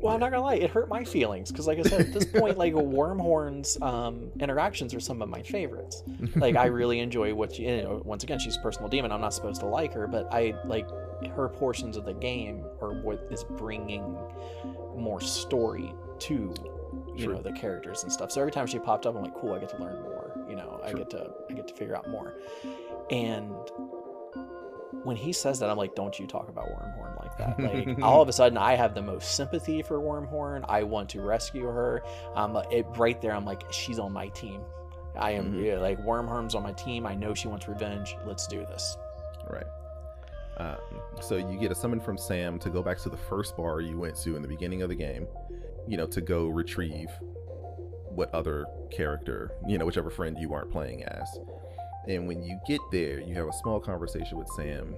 [0.00, 2.24] Well, I'm not gonna lie, it hurt my feelings because, like I said, at this
[2.24, 6.02] point, like Wormhorn's um, interactions are some of my favorites.
[6.36, 8.02] Like, I really enjoy what she, you know.
[8.04, 9.12] Once again, she's a personal demon.
[9.12, 10.88] I'm not supposed to like her, but I like
[11.36, 14.16] her portions of the game are what is bringing
[14.96, 16.54] more story to
[17.14, 18.30] you know the characters and stuff.
[18.30, 20.44] So every time she popped up, I'm like, cool, I get to learn more.
[20.48, 22.34] You know, I get to I get to figure out more.
[23.10, 23.52] And
[25.04, 27.58] when he says that, I'm like, don't you talk about Wormhorn like that.
[27.96, 30.64] Like all of a sudden, I have the most sympathy for Wormhorn.
[30.68, 32.02] I want to rescue her.
[32.34, 34.60] Um, it right there, I'm like, she's on my team.
[35.18, 35.64] I am Mhm.
[35.64, 37.06] yeah, like Wormhorn's on my team.
[37.06, 38.16] I know she wants revenge.
[38.26, 38.96] Let's do this.
[39.48, 39.66] Right.
[40.58, 40.76] Um,
[41.20, 43.98] so you get a summon from Sam to go back to the first bar you
[43.98, 45.26] went to in the beginning of the game,
[45.88, 47.08] you know, to go retrieve
[48.10, 51.28] what other character, you know, whichever friend you aren't playing as.
[52.08, 54.94] And when you get there, you have a small conversation with Sam,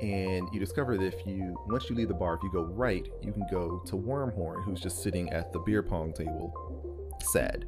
[0.00, 3.06] and you discover that if you, once you leave the bar, if you go right,
[3.22, 7.66] you can go to Wormhorn, who's just sitting at the beer pong table, sad.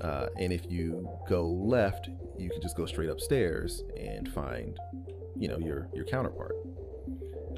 [0.00, 2.08] Uh, and if you go left,
[2.38, 4.76] you can just go straight upstairs and find
[5.38, 6.56] you know your your counterpart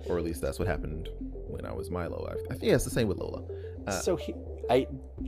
[0.06, 2.82] or at least that's what happened when i was milo i, I think yeah, it's
[2.82, 3.44] the same with lola
[3.86, 4.34] Uh, so he,
[4.68, 4.86] I,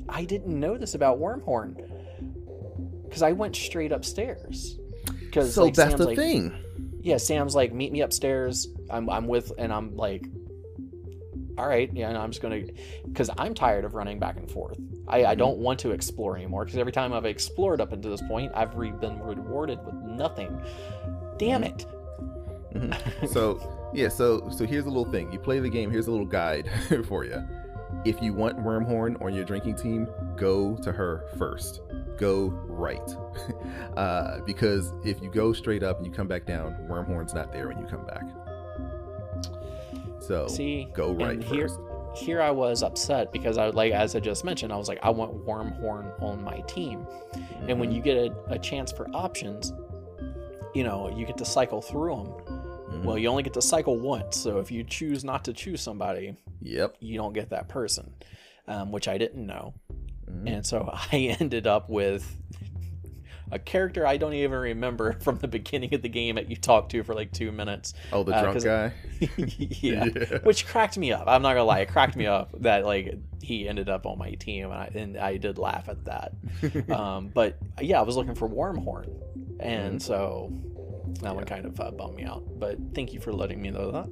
[0.08, 1.76] I didn't know this about Wormhorn
[3.04, 4.79] because I went straight upstairs.
[5.30, 6.52] Because so like, that's Sam's the like, thing
[7.02, 8.68] yeah, Sam's like, meet me upstairs.
[8.90, 10.26] I'm, I'm with, and I'm like,
[11.56, 12.62] all right, yeah, and I'm just gonna,
[13.06, 14.78] because I'm tired of running back and forth.
[15.08, 18.22] I, I don't want to explore anymore because every time I've explored up until this
[18.22, 20.60] point, I've re- been rewarded with nothing.
[21.38, 21.86] Damn it!
[22.74, 23.28] Mhm.
[23.32, 26.24] so yeah so so here's a little thing you play the game here's a little
[26.24, 26.70] guide
[27.08, 27.44] for you
[28.04, 31.82] if you want wormhorn on your drinking team go to her first
[32.16, 33.14] go right
[33.96, 37.68] uh, because if you go straight up and you come back down wormhorn's not there
[37.68, 38.22] when you come back
[40.20, 41.80] so See, go right here, first
[42.14, 45.10] here I was upset because I like as I just mentioned, I was like, I
[45.10, 47.06] want Wormhorn on my team.
[47.68, 47.94] And when Mhm.
[47.94, 49.72] you get a, a chance for options,
[50.74, 52.26] you know, you get to cycle through them.
[52.26, 53.04] Mhm.
[53.04, 56.36] Well, you only get to cycle once, so if you choose not to choose somebody,
[56.60, 58.12] yep you don't get that person,
[58.68, 59.74] um, which I didn't know.
[60.30, 60.48] Mhm.
[60.56, 62.36] And so I ended up with
[63.52, 66.92] a character I don't even remember from the beginning of the game that you talked
[66.92, 67.94] to for like two minutes.
[68.12, 68.92] oh the uh, drunk guy
[69.36, 70.04] yeah.
[70.04, 70.38] Yeah.
[70.44, 71.24] which cracked me up.
[71.26, 74.32] I'm not gonna lie, it cracked me up that like he ended up on my
[74.34, 76.32] team, and I, and I did laugh at that.
[76.90, 79.10] Um, but yeah, I was looking for Wormhorn,
[79.58, 80.02] and Mhm.
[80.02, 80.52] so
[81.22, 82.44] that one kind of uh, bummed me out.
[82.60, 84.08] But thank you for letting me know that.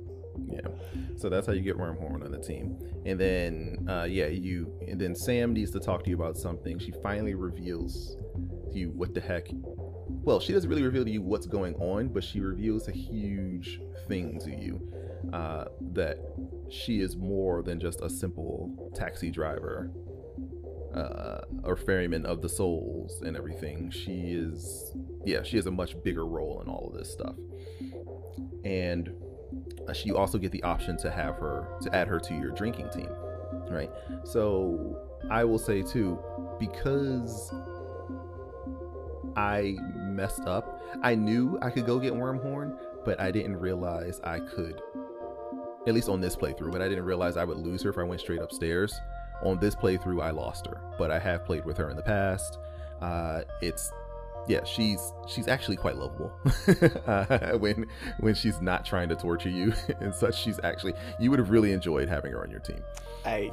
[0.47, 0.69] Yeah.
[1.17, 2.79] So that's how you get Wormhorn on the team.
[3.07, 6.79] And then uh yeah, you and then Sam needs to talk to you about something.
[6.79, 8.17] She finally reveals
[8.73, 9.49] to you what the heck
[10.09, 13.81] well, she doesn't really reveal to you what's going on, but she reveals a huge
[14.09, 14.81] thing to you.
[15.33, 16.19] Uh that
[16.71, 19.91] she is more than just a simple taxi driver.
[20.95, 23.91] Uh, or ferryman of the souls and everything.
[23.91, 27.37] She is, yeah, she has a much bigger role in all of this stuff.
[28.65, 29.13] And
[30.05, 33.09] you also get the option to have her to add her to your drinking team
[33.71, 33.91] right?
[34.25, 34.99] So
[35.31, 36.19] i will say too
[36.61, 37.53] because
[39.37, 44.39] i messed up i knew i could go get wormhorn but i didn't realize i
[44.39, 44.81] could
[45.87, 48.03] at least on this playthrough but i didn't realize i would lose her if i
[48.03, 49.01] went straight upstairs.
[49.43, 52.59] On this playthrough i lost her but i have played with her in the past.
[53.01, 53.93] Uh it's
[54.49, 56.33] yeah she's she's actually quite lovable
[57.07, 57.87] uh, when
[58.21, 61.73] when she's not trying to torture you and such she's actually you would have really
[61.73, 62.81] enjoyed having her on your team
[63.25, 63.51] I,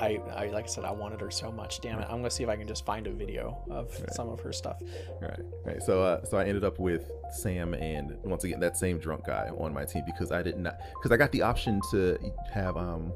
[0.00, 1.80] I, I like I said, I wanted her so much.
[1.80, 2.06] Damn it!
[2.10, 4.12] I'm gonna see if I can just find a video of Right.
[4.12, 4.78] some of her stuff.
[5.20, 8.98] right right so uh so i ended up with sam and once again that same
[8.98, 12.18] drunk guy on my team because i did not because i got the option to
[12.52, 13.12] have um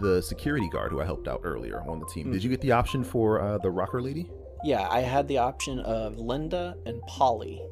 [0.00, 2.32] the security guard who i helped out earlier on the team Hmm.
[2.32, 4.30] did you get the option for uh the rocker lady
[4.64, 7.62] Yeah, I had the option of Linda and Polly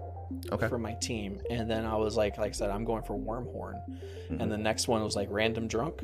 [0.52, 0.68] okay.
[0.68, 3.80] for my team, and then I was like, like I said, I'm going for Wormhorn.
[4.30, 4.42] Mhm.
[4.42, 6.02] and the next one was like random drunk.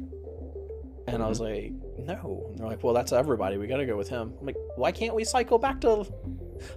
[1.07, 1.75] And i was Mm-hmm.
[1.99, 2.47] like no.
[2.49, 3.59] And they're like well that's everybody.
[3.59, 4.33] We gotta go with him.
[4.41, 6.07] I'm like why can't we cycle back to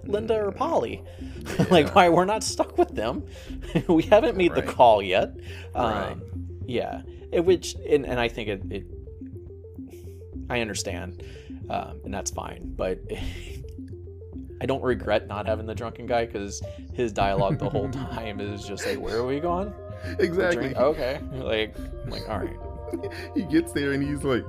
[0.03, 1.01] linda or polly?
[1.71, 3.23] Like why we're not stuck with them.
[3.87, 5.33] We haven't made the call yet.
[5.73, 6.11] Right.
[6.11, 6.21] um
[6.65, 7.03] yeah.
[7.31, 8.85] It, which and, and i think it, it
[10.49, 11.23] i understand
[11.69, 12.99] um and that's fine but
[14.61, 16.61] I don't regret not having the drunken guy because
[16.93, 19.73] his dialogue the whole time is just like, "Where are we going?"
[20.19, 20.75] Exactly.
[20.75, 23.11] Okay, like, I'm like, all right.
[23.35, 24.45] he gets there and he's like,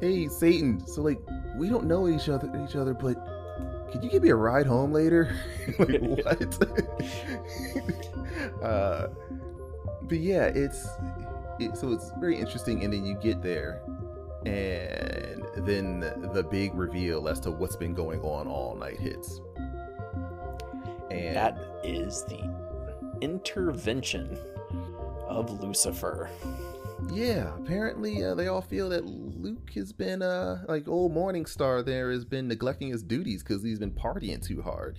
[0.00, 0.86] "Hey, Satan.
[0.86, 1.18] So like,
[1.56, 3.16] we don't know each other, each other, but
[3.90, 5.34] could you give me a ride home later?"
[5.78, 6.62] like what?
[8.62, 9.08] uh,
[10.02, 10.86] but yeah, it's
[11.58, 13.82] it, so it's very interesting, and then you get there,
[14.46, 19.40] and then the big reveal as to what's been going on all night hits.
[21.10, 22.40] And That is the
[23.20, 24.38] intervention
[25.26, 26.30] of Lucifer.
[27.10, 32.12] Yeah, apparently uh, they all feel that Luke has been, uh, like old Morningstar there
[32.12, 34.96] has been neglecting his duties because he's been partying too hard,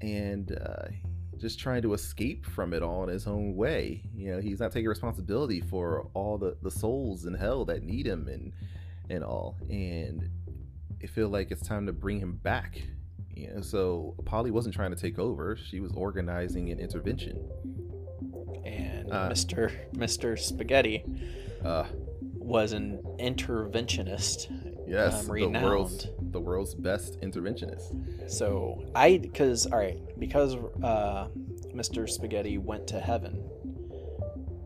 [0.00, 0.86] and uh,
[1.38, 4.02] just trying to escape from it all in his own way.
[4.14, 8.06] You know, he's not taking responsibility for all the the souls in hell that need
[8.06, 8.52] him and
[9.10, 10.28] and all, and
[11.02, 12.82] I feel like it's time to bring him back.
[13.34, 17.46] You know, so Polly wasn't trying to take over; she was organizing an intervention.
[18.64, 19.28] And Uh.
[19.30, 19.70] Mr.
[19.94, 20.38] Mr.
[20.38, 21.04] Spaghetti
[21.62, 21.84] Uh,
[22.38, 24.48] was an interventionist.
[24.88, 26.06] yes, Um, the world's
[26.36, 28.30] the world's best interventionist.
[28.30, 31.28] So I, because all right, because uh,
[31.74, 32.08] Mr.
[32.08, 33.42] Spaghetti went to heaven.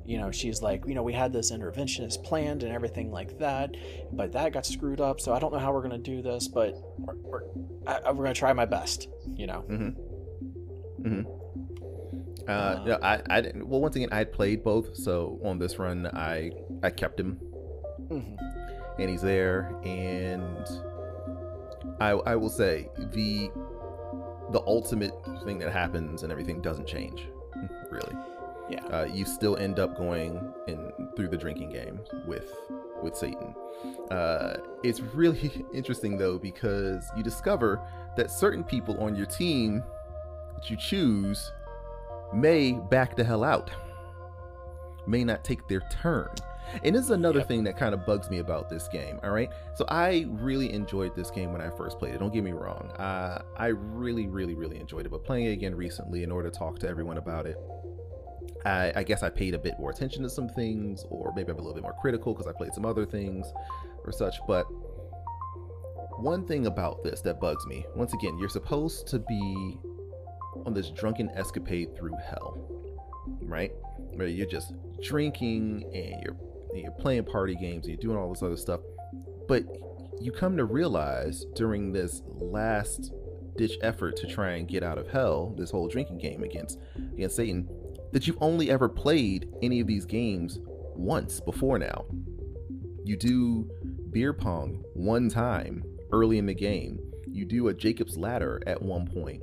[0.05, 3.77] You know, she's like, you know, we had this interventionist planned and everything like that,
[4.13, 5.21] but that got screwed up.
[5.21, 7.43] So I don't know how we're gonna do this, but we're, we're,
[7.87, 9.07] I, we're gonna try my best.
[9.37, 11.07] You know, Mm-hmm.
[11.09, 11.31] Mm-hmm.
[12.49, 13.69] Uh, Uh, no, I, I didn't.
[13.69, 16.51] Well, once again, I had played both, so on this run, I
[16.83, 17.39] I kept him,
[18.09, 18.37] Mhm.
[18.99, 20.67] and he's there, and
[22.01, 23.51] I I will say the
[24.53, 25.15] the ultimate
[25.45, 27.29] thing that happens and everything doesn't change,
[27.91, 28.17] really.
[28.69, 32.53] yeah, Uh, you still end up going in through the drinking game with
[33.03, 33.55] with Satan.
[34.11, 37.81] Uh, it's really interesting though because you discover
[38.17, 39.83] that certain people on your team
[40.55, 41.51] that you choose
[42.35, 43.71] may back the hell out,
[45.07, 46.29] may not take their turn.
[46.85, 47.49] And this is another Yep.
[47.49, 49.19] thing that kind of bugs me about this game.
[49.23, 52.19] All right, so I really enjoyed this game when I first played it.
[52.19, 52.91] Don't get me wrong.
[52.99, 55.09] Uh, I really, really, really enjoyed it.
[55.11, 57.57] But playing it again recently, in order to talk to everyone about it,
[58.65, 61.59] I, I guess I paid a bit more attention to some things, or maybe I'm
[61.59, 63.47] a little bit more critical because I played some other things
[64.05, 64.37] or such.
[64.47, 64.65] But
[66.19, 69.79] one thing about this that bugs me once again, you're supposed to be
[70.67, 72.59] on this drunken escapade through hell,
[73.43, 73.73] right?
[74.15, 76.37] Where you're just drinking and you're,
[76.75, 78.81] you're playing party games you're doing all this other stuff.
[79.49, 79.65] But
[80.21, 83.13] you come to realize during this last
[83.57, 86.79] ditch effort to try and get out of hell, this whole drinking game against
[87.15, 87.69] against Satan,
[88.13, 90.59] that you've only ever played any of these games
[90.95, 92.05] once before now.
[93.05, 93.69] You do
[94.11, 96.99] beer pong one time early in the game.
[97.27, 99.43] You do a Jacob's ladder at one point,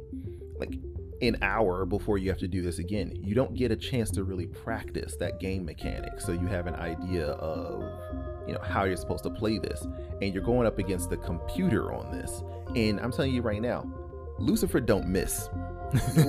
[0.59, 0.75] like
[1.21, 3.19] an hour before you have to do this again.
[3.23, 6.75] You don't get a chance to really practice that game mechanic, so you have an
[6.75, 7.83] idea of
[8.47, 9.87] you know how you're supposed to play this,
[10.21, 12.43] and you're going up against the computer on this.
[12.75, 13.85] And I'm telling you right now,
[14.39, 15.49] Lucifer don't miss.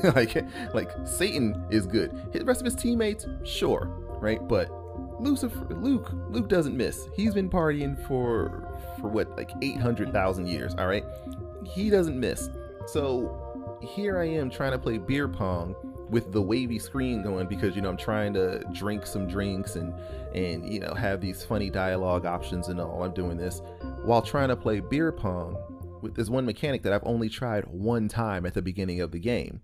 [0.14, 0.36] like
[0.74, 2.32] like Satan is good.
[2.32, 3.86] The rest of his teammates, sure,
[4.20, 4.46] right?
[4.46, 4.70] But
[5.20, 7.08] Lucifer, Luke, Luke doesn't miss.
[7.14, 8.68] He's been partying for
[9.00, 10.74] for what like eight hundred thousand years.
[10.76, 11.04] All right,
[11.64, 12.48] he doesn't miss.
[12.86, 13.47] So
[13.80, 15.74] here I am trying to play beer pong
[16.10, 19.92] with the wavy screen going because you know I'm trying to drink some drinks and
[20.34, 23.02] and you know have these funny dialogue options and all.
[23.02, 23.60] I'm doing this
[24.04, 25.56] while trying to play beer pong
[26.02, 29.18] with this one mechanic that I've only tried one time at the beginning of the
[29.18, 29.60] game.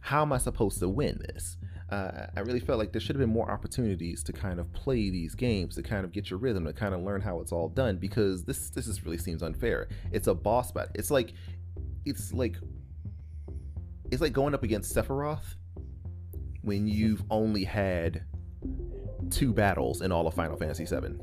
[0.00, 1.56] How am I supposed to win this?
[1.90, 5.08] Uh, I really felt like there should have been more opportunities to kind of play
[5.08, 7.68] these games, to kind of get your rhythm, to kind of learn how it's all
[7.68, 7.96] done.
[7.96, 9.88] Because this this just really seems unfair.
[10.12, 10.92] It's a boss battle.
[10.94, 11.32] It's like
[12.04, 12.56] it's like
[14.10, 15.56] it's like going up against Sephiroth
[16.62, 18.22] when you've only had
[19.30, 21.14] two battles in all of Final Fantasy VII.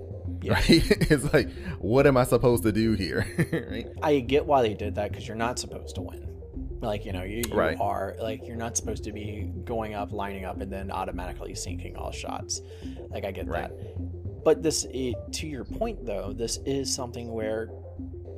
[0.42, 0.54] Yeah.
[0.54, 0.68] Right?
[0.70, 3.26] it's like, what am I supposed to do here?
[3.72, 3.88] right?
[4.02, 6.22] I get why they did that because you're not supposed to win.
[6.82, 7.78] Like you know, you, you Right.
[7.80, 11.96] are like you're not supposed to be going up, lining up, and then automatically sinking
[11.96, 12.62] all shots.
[13.10, 13.70] Like I get Right.
[13.70, 14.44] that.
[14.44, 17.70] But this, i to your point though, this is something where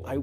[0.06, 0.20] I,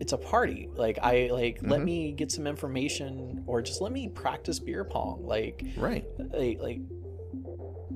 [0.00, 0.68] it's a party.
[0.74, 1.84] Like I like let Mhm.
[1.84, 5.24] me get some information, or just let me practice beer pong.
[5.26, 6.04] Like Right.
[6.32, 6.80] like, like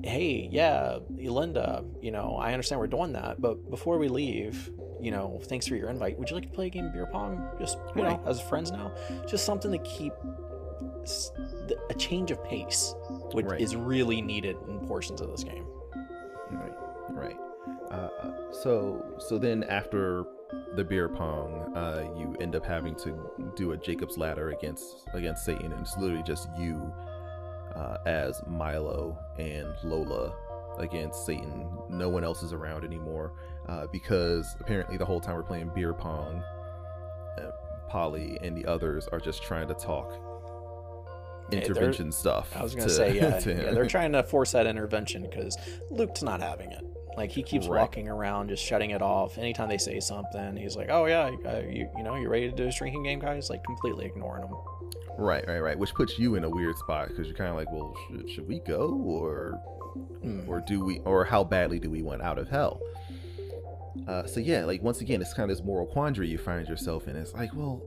[0.03, 4.69] hey yeah linda you know i understand we're doing that but before we leave
[5.01, 7.07] you know thanks for your invite would you like to play a game of beer
[7.11, 8.11] pong just you Right.
[8.23, 8.91] know as friends now
[9.27, 10.13] just something to keep
[11.89, 12.93] a change of pace
[13.31, 13.59] which Right.
[13.59, 15.65] is really needed in portions of this game
[16.51, 16.73] Right,
[17.09, 17.37] right.
[17.91, 20.25] Uh, so, so then after
[20.75, 25.43] the beer pong, uh, you end up having to do a Jacob's ladder against against
[25.45, 26.93] Satan, and it's literally just you
[27.75, 30.33] uh, as Milo and Lola
[30.77, 31.67] against Satan.
[31.89, 33.33] No one else is around anymore
[33.67, 36.43] uh, because apparently the whole time we're playing beer pong,
[37.37, 37.51] uh,
[37.89, 40.13] Polly and the others are just trying to talk
[41.51, 42.55] intervention stuff.
[42.55, 43.71] I was gonna to- say yeah, yeah.
[43.73, 45.57] They're trying to force that intervention because
[45.89, 46.83] Luke's not having it.
[47.17, 47.79] Like he keeps Right.
[47.81, 49.37] walking around, just shutting it off.
[49.39, 52.55] Anytime they say something, he's like, "Oh yeah, uh, you you know, you ready to
[52.55, 54.53] do a drinking game, guys?" Like completely ignoring them.
[55.17, 55.77] Right, right, right.
[55.79, 58.47] Which puts you in a weird spot because you're kind of like, well, should, should
[58.47, 59.59] we go or
[60.21, 60.41] Hmm.
[60.47, 62.79] or do we or how badly do we want out of hell?
[64.07, 67.07] Uh, so yeah, like once again, it's kind of this moral quandary you find yourself
[67.07, 67.15] in.
[67.15, 67.81] It's like, well,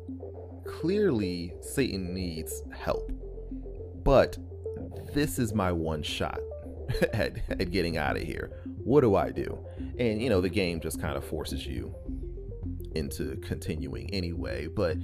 [0.66, 3.10] clearly Satan needs help,
[4.04, 4.36] but
[5.14, 6.40] this is my one shot
[7.12, 8.50] at, at getting out of here.
[8.90, 9.56] What do I do?
[10.00, 11.94] And you know, the game just kind of forces you
[12.96, 14.66] into continuing anyway.
[14.66, 14.96] But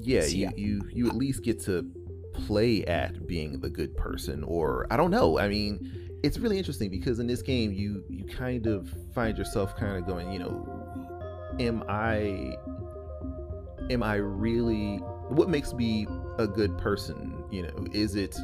[0.00, 1.88] yeah, you, you you at least get to
[2.32, 5.38] play at being the good person, or I don't know.
[5.38, 9.76] I mean, it's really interesting because in this game, you you kind of find yourself
[9.76, 12.56] kind of going, you know, am I
[13.90, 14.96] am I really
[15.28, 16.08] what makes me
[16.38, 17.44] a good person?
[17.52, 18.36] You know, is it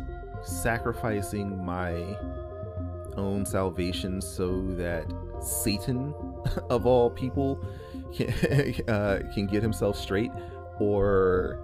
[0.45, 2.17] sacrificing my
[3.17, 5.07] own salvation so that
[5.41, 6.15] Satan,
[6.71, 7.65] of all people,
[8.13, 8.29] can
[8.89, 10.31] uh, can get himself straight,
[10.79, 11.59] or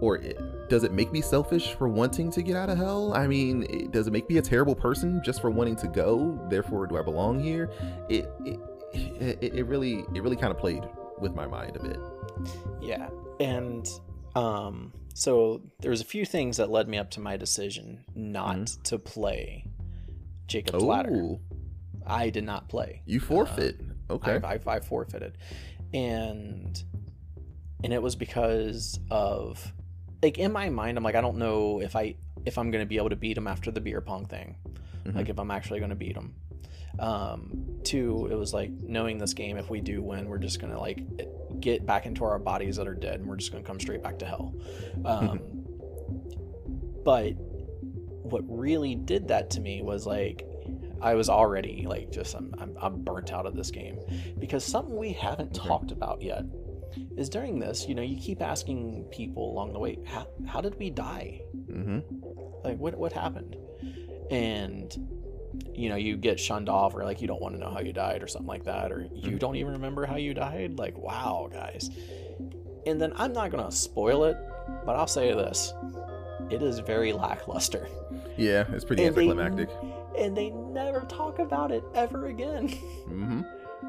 [0.00, 3.14] or it, does it make me selfish for wanting to get out of hell?
[3.14, 6.38] I mean, it, does it make me a terrible person just for wanting to go?
[6.50, 7.70] Therefore, do I belong here?
[8.08, 8.60] It it
[8.92, 10.82] it, it really it really kind of played
[11.18, 11.98] with my mind a bit.
[12.80, 13.08] Yeah,
[13.40, 13.88] and
[14.34, 18.56] um, so there was a few things that led me up to my decision not
[18.56, 18.82] Mhm.
[18.84, 19.64] to play
[20.46, 21.10] Jacob's Ladder.
[21.14, 21.40] Oh,
[22.06, 23.02] I did not play.
[23.06, 23.80] you forfeit.
[24.10, 24.40] okay.
[24.44, 25.38] I, I, I forfeited,
[25.92, 26.82] and
[27.82, 29.72] and it was because of
[30.22, 32.96] like in my mind, I'm like I don't know if I if I'm gonna be
[32.98, 34.56] able to beat him after the beer pong thing,
[35.06, 35.14] Mhm.
[35.14, 36.34] like if I'm actually gonna beat him.
[36.98, 39.56] Um, two, it was like knowing this game.
[39.56, 41.02] If we do win, we're just gonna like
[41.60, 44.18] get back into our bodies that are dead, and we're just gonna come straight back
[44.20, 44.54] to hell.
[45.04, 45.40] Um,
[47.04, 47.32] but
[48.24, 50.46] what really did that to me was like
[51.00, 53.98] I was already like just I'm, I'm, I'm burnt out of this game.
[54.38, 56.44] Because something we haven't talked about yet
[57.16, 60.78] is during this you know you keep asking people along the way how, how did
[60.78, 61.40] we die?
[61.70, 61.98] Hmm
[62.64, 63.56] like what what happened?
[64.30, 64.90] And
[65.74, 67.92] you know you get shunned off or like you don't want to know how you
[67.92, 69.38] died or something like that or you Mhm.
[69.38, 70.78] don't even remember how you died?
[70.78, 71.90] Like wow guys.
[72.86, 74.36] And then i'm not gonna spoil it
[74.84, 75.72] but i'll say this
[76.50, 77.88] it is very lackluster.
[78.36, 79.68] Yeah, it's pretty And they- anticlimactic.
[80.18, 82.68] and they never talk about it ever again.
[83.08, 83.42] Hmm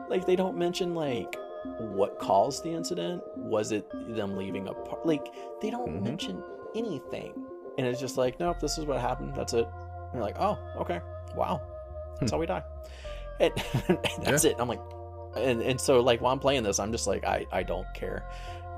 [0.09, 1.35] like they don't mention like
[1.79, 3.23] what caused the incident.
[3.37, 5.05] Was it them leaving a part?
[5.05, 6.03] like they don't Mhm.
[6.03, 6.43] mention
[6.75, 7.33] anything.
[7.77, 9.33] And it's just like nope this is what happened.
[9.35, 9.65] That's it.
[9.65, 10.99] And you're like oh okay.
[11.35, 11.61] Wow.
[12.19, 12.63] That's how we die.
[13.39, 13.51] And,
[14.23, 14.55] that's it.
[14.59, 14.81] I'm like
[15.37, 18.23] and, and so like while i'm playing this i'm just like i, I don't care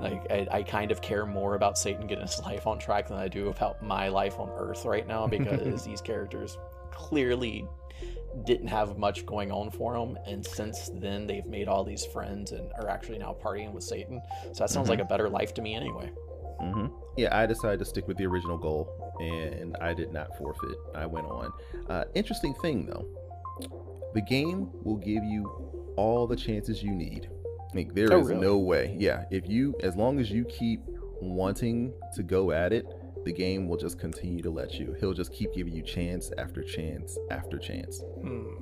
[0.00, 3.18] like I, I kind of care more about satan getting his life on track than
[3.18, 6.58] i do about my life on earth right now because these characters
[6.90, 7.66] clearly
[8.44, 12.52] didn't have much going on for them and since then they've made all these friends
[12.52, 14.20] and are actually now partying with satan
[14.52, 14.90] so that sounds Mhm.
[14.90, 16.10] like a better life to me anyway
[16.60, 16.86] hmm
[17.16, 18.88] Yeah, I decided to stick with the original goal,
[19.20, 20.76] and I did not forfeit.
[20.94, 21.52] I went on.
[21.88, 23.06] Uh, interesting thing though,
[24.14, 27.28] the game will give you all the chances you need.
[27.74, 28.40] Like there is Oh, really?
[28.40, 28.94] no way.
[28.98, 30.80] Yeah, if you, as long as you keep
[31.20, 32.86] wanting to go at it,
[33.24, 34.94] the game will just continue to let you.
[35.00, 38.00] He'll just keep giving you chance after chance after chance.
[38.20, 38.54] hmm.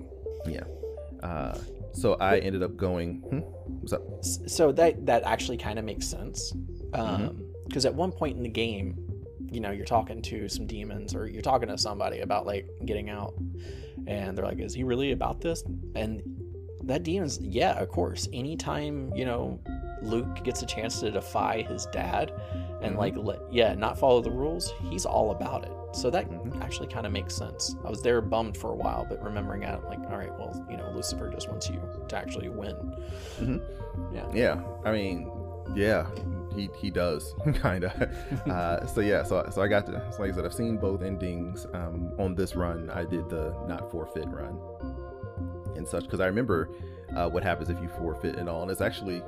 [1.22, 1.58] Uh,
[1.92, 3.20] so I ended up going.
[3.30, 3.38] Hmm?
[3.80, 4.02] What's up?
[4.24, 6.52] So that that actually kind of makes sense
[6.92, 7.24] Mm-hmm.
[7.26, 8.96] um because at one point in the game
[9.50, 13.10] you know you're talking to some demons or you're talking to somebody about like getting
[13.10, 13.34] out
[14.06, 15.64] and they're like is he really about this
[15.96, 16.22] and
[16.86, 19.58] that demon's yeah of course anytime you know
[20.02, 22.32] luke gets a chance to defy his dad
[22.82, 22.98] and Mhm.
[22.98, 26.62] like let, yeah not follow the rules he's all about it so that Mhm.
[26.62, 29.82] actually kind of makes sense i was there bummed for a while but remembering it
[29.84, 32.76] like all right well you know lucifer just wants you to actually win
[33.40, 33.60] Mhm.
[34.12, 35.30] yeah Yeah, I mean,
[35.74, 36.06] yeah,
[36.54, 37.92] he he does kind of.
[38.50, 41.02] uh, so yeah, so so I got to so like I said, I've seen both
[41.02, 41.66] endings.
[41.74, 44.58] Um, on this run, I did the not forfeit run
[45.76, 46.68] and such because I remember
[47.14, 49.22] uh, what happens if you forfeit and all, and it's actually,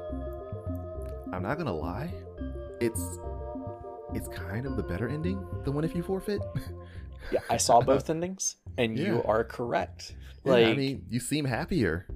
[1.32, 2.12] I'm not gonna lie,
[2.80, 3.18] it's
[4.14, 6.40] it's kind of the better ending, the one if you forfeit.
[7.30, 8.56] Yeah, I saw both endings.
[8.78, 10.14] and you are correct.
[10.46, 12.06] Yeah, Like I mean, you seem happier.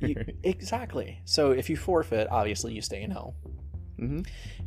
[0.00, 1.20] you- exactly.
[1.26, 3.34] So if you forfeit, obviously you stay in hell.
[4.00, 4.20] mm-hmm.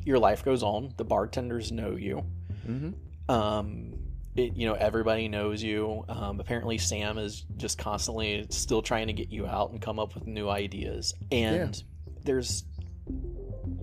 [0.03, 0.93] Your life goes on.
[0.97, 2.23] The bartenders know you.
[2.69, 2.91] Mm-hmm.
[3.31, 3.93] um
[4.37, 6.05] it, you know everybody knows you.
[6.07, 10.13] Um, apparently sam is just constantly still trying to get you out and come up
[10.15, 11.13] with new ideas.
[11.31, 11.81] And
[12.23, 12.63] there's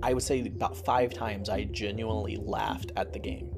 [0.02, 3.50] i would say about five times i genuinely laughed at the game.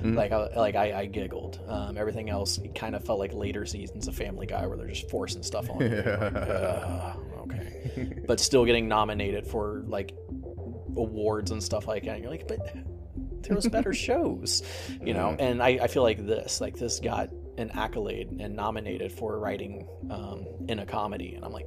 [0.00, 0.14] Mhm.
[0.14, 1.58] like I, like I, I giggled.
[1.66, 5.08] Um, everything else kind of felt like later seasons of family guy where they're just
[5.10, 5.88] forcing stuff on you.
[6.06, 8.12] Uh, okay.
[8.26, 10.14] But still getting nominated for like
[10.96, 12.16] awards and stuff like that.
[12.16, 12.58] And you're like, but
[13.46, 14.62] there was better shows,
[15.02, 15.34] you know.
[15.38, 19.88] And I, I feel like this, like this, got an accolade and nominated for writing
[20.10, 21.66] um, in a comedy, and I'm like.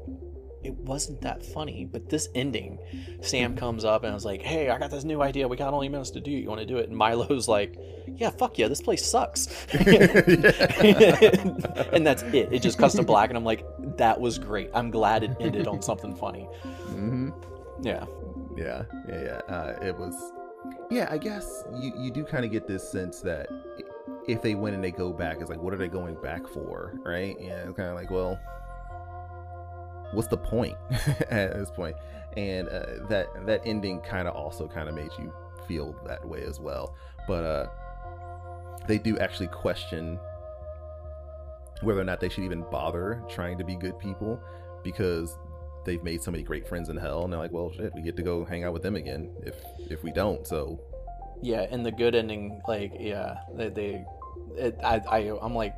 [0.61, 2.79] It wasn't that funny, but this ending,
[3.21, 5.47] Sam comes up and I was like, "Hey, I got this new idea.
[5.47, 6.31] We got only minutes to do.
[6.31, 7.77] You want to do it?" And Milo's like,
[8.17, 10.43] "Yeah, fuck yeah, this place sucks." and
[12.05, 12.51] that's it.
[12.51, 13.63] It just cuts to black, and I'm like,
[13.95, 14.69] "That was great.
[14.73, 16.45] I'm glad it ended on something funny."
[16.89, 17.29] mm-hmm.
[17.81, 18.05] Yeah.
[18.57, 19.41] Yeah, yeah, yeah.
[19.53, 20.13] Uh, it was.
[20.89, 23.49] Yeah, I guess you you do kind of get this sense that
[24.27, 26.99] if they win and they go back, it's like, what are they going back for,
[27.03, 27.35] right?
[27.39, 28.39] Yeah, it's kind of like, well,
[30.11, 30.75] what's the point
[31.29, 31.95] at this point?
[32.37, 35.33] And uh, that that ending kind of also kind of made you
[35.67, 36.95] feel that way as well.
[37.27, 37.67] But uh,
[38.87, 40.19] they do actually question
[41.81, 44.41] whether or not they should even bother trying to be good people
[44.83, 45.37] because
[45.85, 48.15] they've made so many great friends in hell and they're like well shit we get
[48.15, 49.55] to go hang out with them again if
[49.89, 50.79] if we don't so
[51.41, 54.05] Yeah, and the good ending, like, yeah, they, they
[54.57, 55.73] it, I, I, I'm like,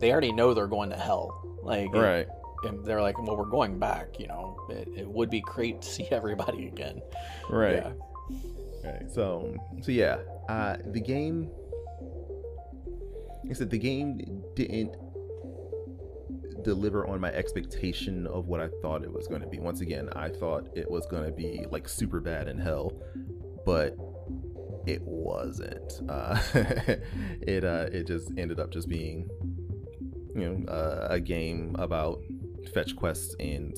[0.00, 1.28] they already know they're going to hell.
[1.62, 2.26] Like, right
[2.64, 4.18] and they're like, well, we're going back.
[4.18, 7.02] You know, it, it would be great to see everybody again.
[7.50, 7.92] right Yeah.
[8.90, 10.18] right so so yeah
[10.48, 11.50] uh the game
[13.48, 14.96] i said the game didn't
[16.64, 20.08] deliver on my expectation of what i thought it was going to be once again
[20.16, 22.92] i thought it was going to be like super bad in hell
[23.64, 23.96] but
[24.86, 26.38] it wasn't uh
[27.42, 29.28] it uh it just ended up just being
[30.34, 32.20] you know uh, a game about
[32.72, 33.74] fetch quests and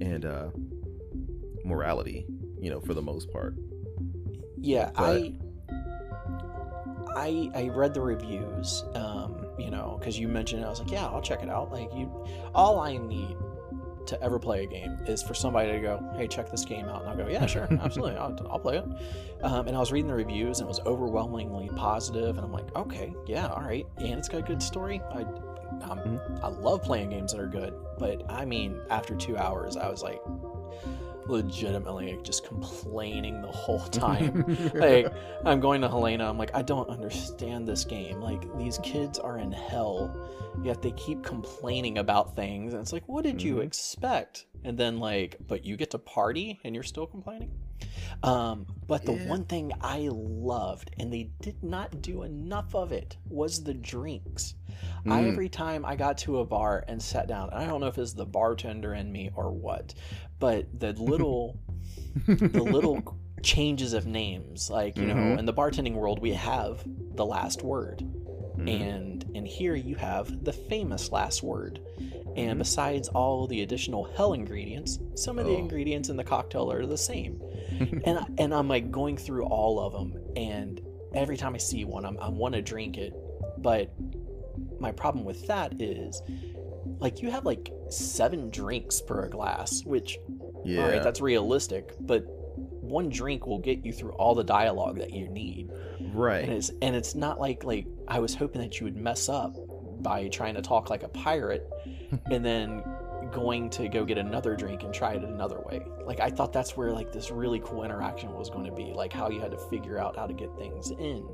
[0.00, 0.48] and uh
[1.64, 2.26] morality
[2.60, 3.54] you know for the most part
[4.58, 5.34] Yeah, But- I,
[7.14, 8.84] I, I read the reviews.
[8.94, 11.72] Um, you know, because you mentioned it, I was like, yeah, I'll check it out.
[11.72, 12.10] Like, you,
[12.54, 13.36] all I need
[14.06, 17.00] to ever play a game is for somebody to go, hey, check this game out,
[17.02, 18.84] and I'll go, yeah, sure, absolutely, I'll, I'll play it.
[19.42, 22.74] Um, and I was reading the reviews, and it was overwhelmingly positive, and I'm like,
[22.76, 25.00] okay, yeah, all right, and it's got a good story.
[25.12, 25.22] I,
[25.82, 26.40] um, Mhm.
[26.44, 30.02] I love playing games that are good, but I mean, after two hours, I was
[30.02, 30.20] like,
[31.28, 34.44] legitimately just complaining the whole time.
[34.74, 35.12] like
[35.44, 36.28] I'm going to Helena.
[36.28, 38.20] I'm like, I don't understand this game.
[38.20, 40.16] Like these kids are in hell,
[40.62, 43.64] yet they keep complaining about things, and it's like, what did you Mhm.
[43.64, 44.46] expect?
[44.64, 47.52] And then like, but you get to party and you're still complaining.
[48.22, 49.28] Um, but the Yeah.
[49.28, 54.54] one thing I loved, and they did not do enough of it, was the drinks.
[55.08, 55.28] I Mm.
[55.32, 57.98] every time I got to a bar and sat down, and I don't know if
[57.98, 59.94] it's the bartender in me or what,
[60.38, 61.58] but the little
[62.26, 63.02] the little
[63.42, 65.38] changes of names like you know Mhm.
[65.38, 66.82] in the bartending world we have
[67.14, 68.02] the last word
[68.56, 68.68] Mhm.
[68.68, 71.80] and in here you have the famous last word
[72.36, 72.58] and Mhm.
[72.58, 75.58] besides all the additional hell ingredients some of the Oh.
[75.58, 77.40] ingredients in the cocktail are the same
[78.04, 80.80] and I- and I'm like going through all of them and
[81.12, 83.14] every time I see one I'm, I want to drink it
[83.58, 83.90] but
[84.80, 86.22] my problem with that is
[86.98, 90.18] like you have like seven drinks per glass which
[90.64, 92.24] yeah all right, that's realistic, but
[92.56, 95.70] one drink will get you through all the dialogue that you need.
[95.98, 99.28] And right it's and it's not like like I was hoping that you would mess
[99.28, 99.56] up
[100.02, 101.68] by trying to talk like a pirate
[102.30, 102.82] and then
[103.32, 105.84] going to go get another drink and try it another way.
[106.04, 109.12] Like I thought that's where like this really cool interaction was going to be, like
[109.12, 111.26] how you had to figure out how to get things in.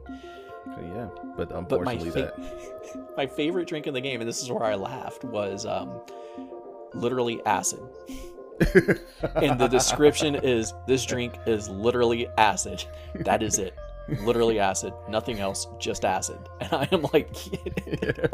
[0.67, 4.43] Yeah but But my unfortunately fa- that my favorite drink in the game, and this
[4.43, 6.01] is where I laughed, was um,
[6.95, 7.81] literally acid.
[9.35, 12.85] and the description is this drink is literally acid.
[13.21, 13.75] That is it.
[14.25, 16.39] Literally acid, nothing else, just acid.
[16.61, 17.29] And I am like,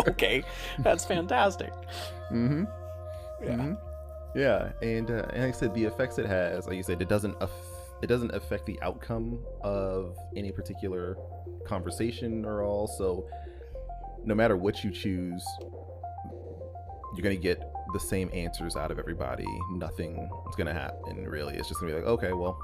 [0.09, 0.43] okay,
[0.81, 1.73] that's fantastic.
[2.33, 2.65] mm-hmm
[3.43, 3.51] Yeah.
[3.51, 3.79] Mhm.
[4.35, 7.09] Yeah, and uh, and like I said, the effects it has, like you said, it
[7.09, 7.51] doesn't aff-
[8.03, 11.17] it doesn't affect the outcome of any particular
[11.67, 12.87] conversation or all.
[12.87, 13.29] So,
[14.25, 15.45] no matter what you choose,
[17.15, 17.63] you're gonna get
[17.93, 19.47] the same answers out of everybody.
[19.73, 21.55] Nothing is gonna happen really.
[21.57, 22.59] It's just gonna be like, okay, well,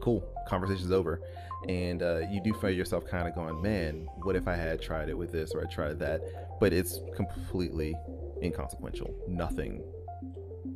[0.00, 1.20] cool, conversation's over.
[1.68, 5.08] And uh, you do find yourself kind of going, man, what if I had tried
[5.08, 6.20] it with this or I tried that?
[6.60, 7.96] But it's completely
[8.42, 9.12] inconsequential.
[9.26, 9.82] Nothing.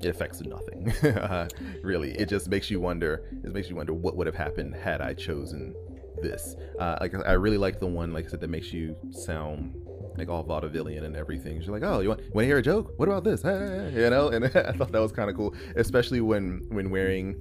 [0.02, 1.48] It affects nothing, uh,
[1.82, 2.12] really.
[2.12, 3.24] It just makes you wonder.
[3.44, 5.74] It makes you wonder what would have happened had I chosen
[6.20, 6.56] this.
[6.78, 9.74] Uh, like I really like the one, like I said, that makes you sound
[10.16, 11.60] like all vaudevillian and everything.
[11.62, 12.92] You're like, oh, you want, want to hear a joke?
[12.96, 13.42] What about this?
[13.42, 17.36] hey, you know, and I thought that was kind of cool, especially when when wearing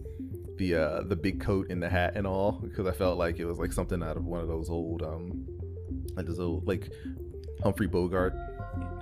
[0.58, 3.46] the uh, the big coat and the hat and all, because I felt like it
[3.46, 5.46] was like something out of one of those old um
[6.16, 6.92] like those old like
[7.64, 8.34] Humphrey Bogart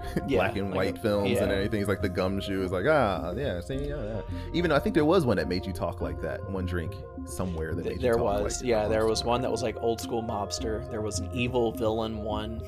[0.28, 1.56] Yeah, black and like white a- films and yeah.
[1.58, 1.80] everything.
[1.82, 4.22] It's like the gumshoe is like ah yeah see yeah, yeah.
[4.54, 6.50] Even though I think there was one that made you talk like that.
[6.50, 6.94] One drink
[7.26, 9.62] somewhere that Th- made you there talk was, like yeah, there was one that was
[9.64, 10.90] like old school mobster.
[10.90, 12.60] There was an evil villain one,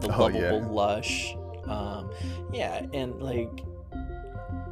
[0.00, 0.66] the Oh, lovable yeah.
[0.70, 1.36] lush.
[1.66, 2.10] Um,
[2.52, 3.62] yeah, and like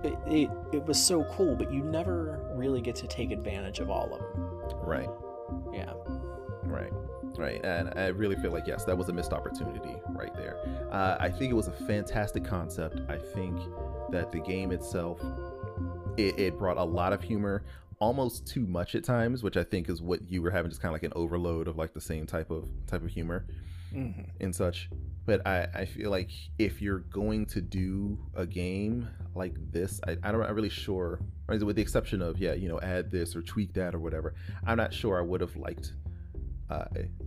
[0.03, 3.91] it, it, it was so cool, but you never really get to take advantage of
[3.91, 4.79] all of them.
[4.89, 5.11] right.
[5.73, 5.93] Yeah,
[6.65, 6.93] Right,
[7.39, 10.57] right, and I really feel like yes, that was a missed opportunity right there.
[10.91, 13.01] Uh, I think it was a fantastic concept.
[13.09, 13.61] I think
[14.11, 15.21] that the game itself,
[16.17, 17.65] it, it brought a lot of humor,
[17.99, 20.91] almost too much at times, which I think is what you were having, just kind
[20.91, 23.47] of like an overload of like the same type of type of humor
[23.93, 24.11] hmm
[24.41, 24.91] and such.
[25.25, 30.17] But I, I feel like if you're going to do a game like this, I,
[30.23, 33.73] I'm not really sure, with the exception of, yeah, you know, add this or tweak
[33.75, 34.35] that or whatever,
[34.65, 35.95] I'm not sure I would have liked
[36.71, 36.85] uh,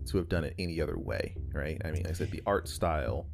[0.07, 1.81] to have done it any other way, right?
[1.85, 3.27] I mean, like I said the art style,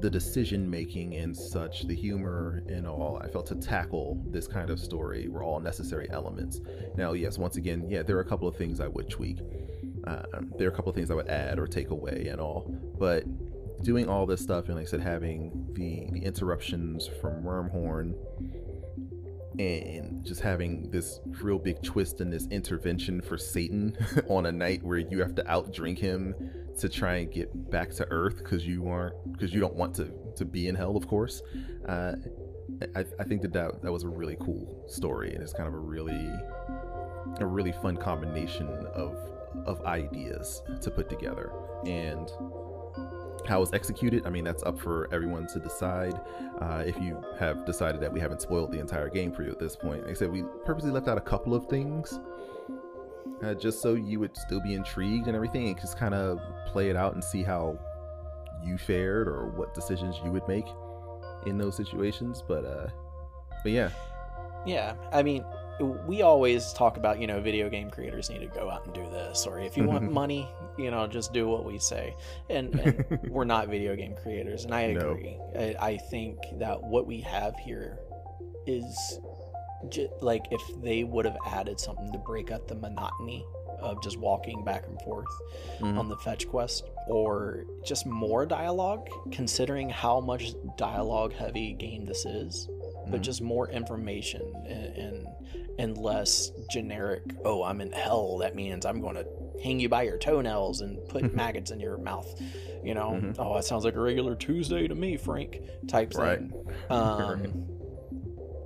[0.00, 4.70] the decision making and such, the humor and all, I felt to tackle this kind
[4.70, 6.60] of story were all necessary elements.
[6.96, 9.38] Now, yes, once again, yeah, there are a couple of things I would tweak.
[10.06, 10.22] Uh,
[10.58, 13.24] there are a couple of things I would add or take away and all, but
[13.82, 18.14] doing all this stuff and like I said, having the the interruptions from Wormhorn
[19.58, 23.96] and just having this real big twist and this intervention for Satan
[24.28, 26.34] on a night where you have to outdrink him
[26.78, 30.12] to try and get back to Earth because you aren't because you don't want to
[30.36, 31.42] to be in hell, of course.
[31.88, 32.12] Uh,
[32.94, 35.74] I, I think that, that that was a really cool story and it's kind of
[35.74, 36.30] a really
[37.40, 39.16] a really fun combination of
[39.64, 41.50] of ideas to put together
[41.86, 42.30] and
[43.48, 46.20] how it's executed i mean that's up for everyone to decide
[46.60, 49.58] uh, if you have decided that we haven't spoiled the entire game for you at
[49.58, 52.20] this point like i said we purposely left out a couple of things
[53.42, 56.88] uh, just so you would still be intrigued and everything and just kind of play
[56.88, 57.78] it out and see how
[58.64, 60.66] you fared or what decisions you would make
[61.46, 62.86] in those situations but uh
[63.62, 63.90] but yeah
[64.66, 64.94] yeah.
[65.12, 65.44] I mean,
[65.80, 69.02] we always talk about you know video game creators need to go out and do
[69.10, 70.48] this, or if you want money,
[70.78, 72.14] you know, just do what we say.
[72.48, 75.10] And, and we're not video game creators, and I No.
[75.12, 75.36] agree.
[75.58, 77.98] I, I think that what we have here
[78.66, 79.20] is
[79.88, 83.44] j- like if they would have added something to break up the monotony
[83.78, 85.26] of just walking back and forth
[85.80, 85.98] Mhm.
[85.98, 92.24] on the fetch quest or just more dialogue considering how much dialogue heavy game this
[92.24, 92.68] is
[93.08, 93.24] but Mhm.
[93.24, 95.26] just more information and, and
[95.78, 99.26] and less generic oh i'm in hell that means i'm going to
[99.62, 102.28] hang you by your toenails and put maggots in your mouth
[102.82, 103.36] you know Mhm.
[103.38, 106.38] oh that sounds like a regular tuesday to me frank type Right.
[106.38, 106.52] thing
[106.90, 107.64] um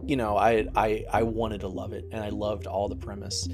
[0.07, 3.49] you know I, I i wanted to love it and i loved all the premise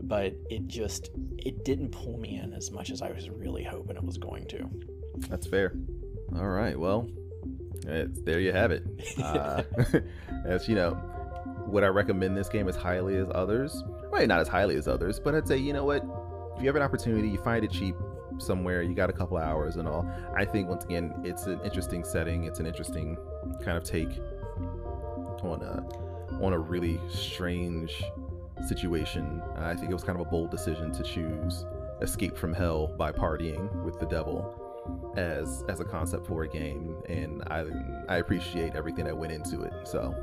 [0.00, 3.96] but it just it didn't pull me in as much as i was really hoping
[3.96, 4.68] it was going to
[5.28, 5.74] That's fair.
[6.36, 6.78] All right.
[6.78, 7.08] Well,
[7.84, 8.84] there you have it.
[9.18, 9.62] Uh,
[10.44, 10.96] as you know,
[11.70, 13.84] would I recommend this game as highly as others?
[14.10, 16.04] Well, not as highly as others, but I'd say you know what?
[16.56, 17.94] If you have an opportunity, you find it cheap
[18.38, 20.10] somewhere, you got a couple hours and all.
[20.34, 22.44] I think once again, it's an interesting setting.
[22.44, 23.16] It's an interesting
[23.62, 24.18] kind of take
[25.42, 28.02] on a on a really strange
[28.66, 29.42] situation.
[29.56, 31.64] I think it was kind of a bold decision to choose
[32.02, 34.54] escape from hell by partying with the devil
[35.16, 37.64] as as a concept for a game and i
[38.08, 40.14] i appreciate everything that went into it so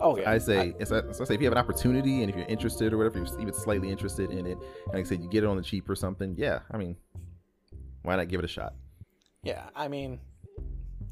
[0.00, 2.30] oh yeah i say it's a- so I say if you have an opportunity and
[2.30, 5.22] if you're interested or whatever you're even slightly interested in it and like i said
[5.22, 6.96] you get it on the cheap or something yeah i mean
[8.02, 8.74] why not give it a shot
[9.42, 10.18] Yeah, I mean,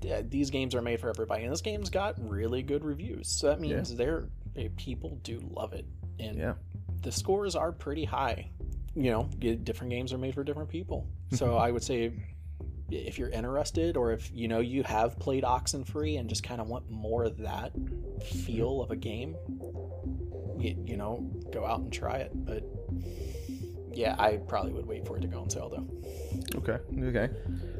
[0.02, 3.28] yeah, these games are made for everybody, and this game's got really good reviews.
[3.28, 5.86] So that means they're eh, people do love it,
[6.18, 6.54] and yeah
[7.02, 8.50] the scores are pretty high.
[8.94, 9.22] You know,
[9.64, 11.06] different games are made for different people.
[11.32, 12.12] So I would say,
[12.90, 16.68] if you're interested, or if you know you have played Oxenfree and just kind of
[16.68, 17.72] want more of that
[18.44, 19.36] feel of a game,
[20.58, 22.30] you, you know, go out and try it.
[22.34, 22.62] But
[23.92, 26.58] yeah, I probably would wait for it to go on sale though.
[26.58, 27.30] okay okay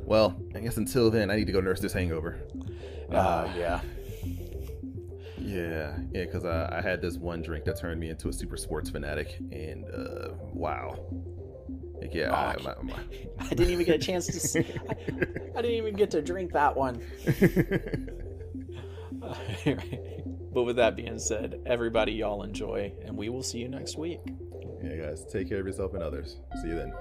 [0.05, 2.39] well i guess until then i need to go nurse this hangover
[3.13, 3.81] Uh, yeah.
[5.39, 8.57] Yeah, yeah, because I, I had this one drink that turned me into a super
[8.57, 10.99] sports fanatic, and uh, wow.
[12.13, 12.99] Yeah, Oh, I, my, my...
[13.39, 14.33] I didn't even get a chance to.
[14.41, 14.93] See, I,
[15.59, 17.01] I didn't even get to drink that one.
[20.53, 24.21] but with that being said, everybody, y'all enjoy, and we will see you next week.
[24.83, 26.37] yeah, guys, take care of yourself and others.
[26.63, 26.93] See you then.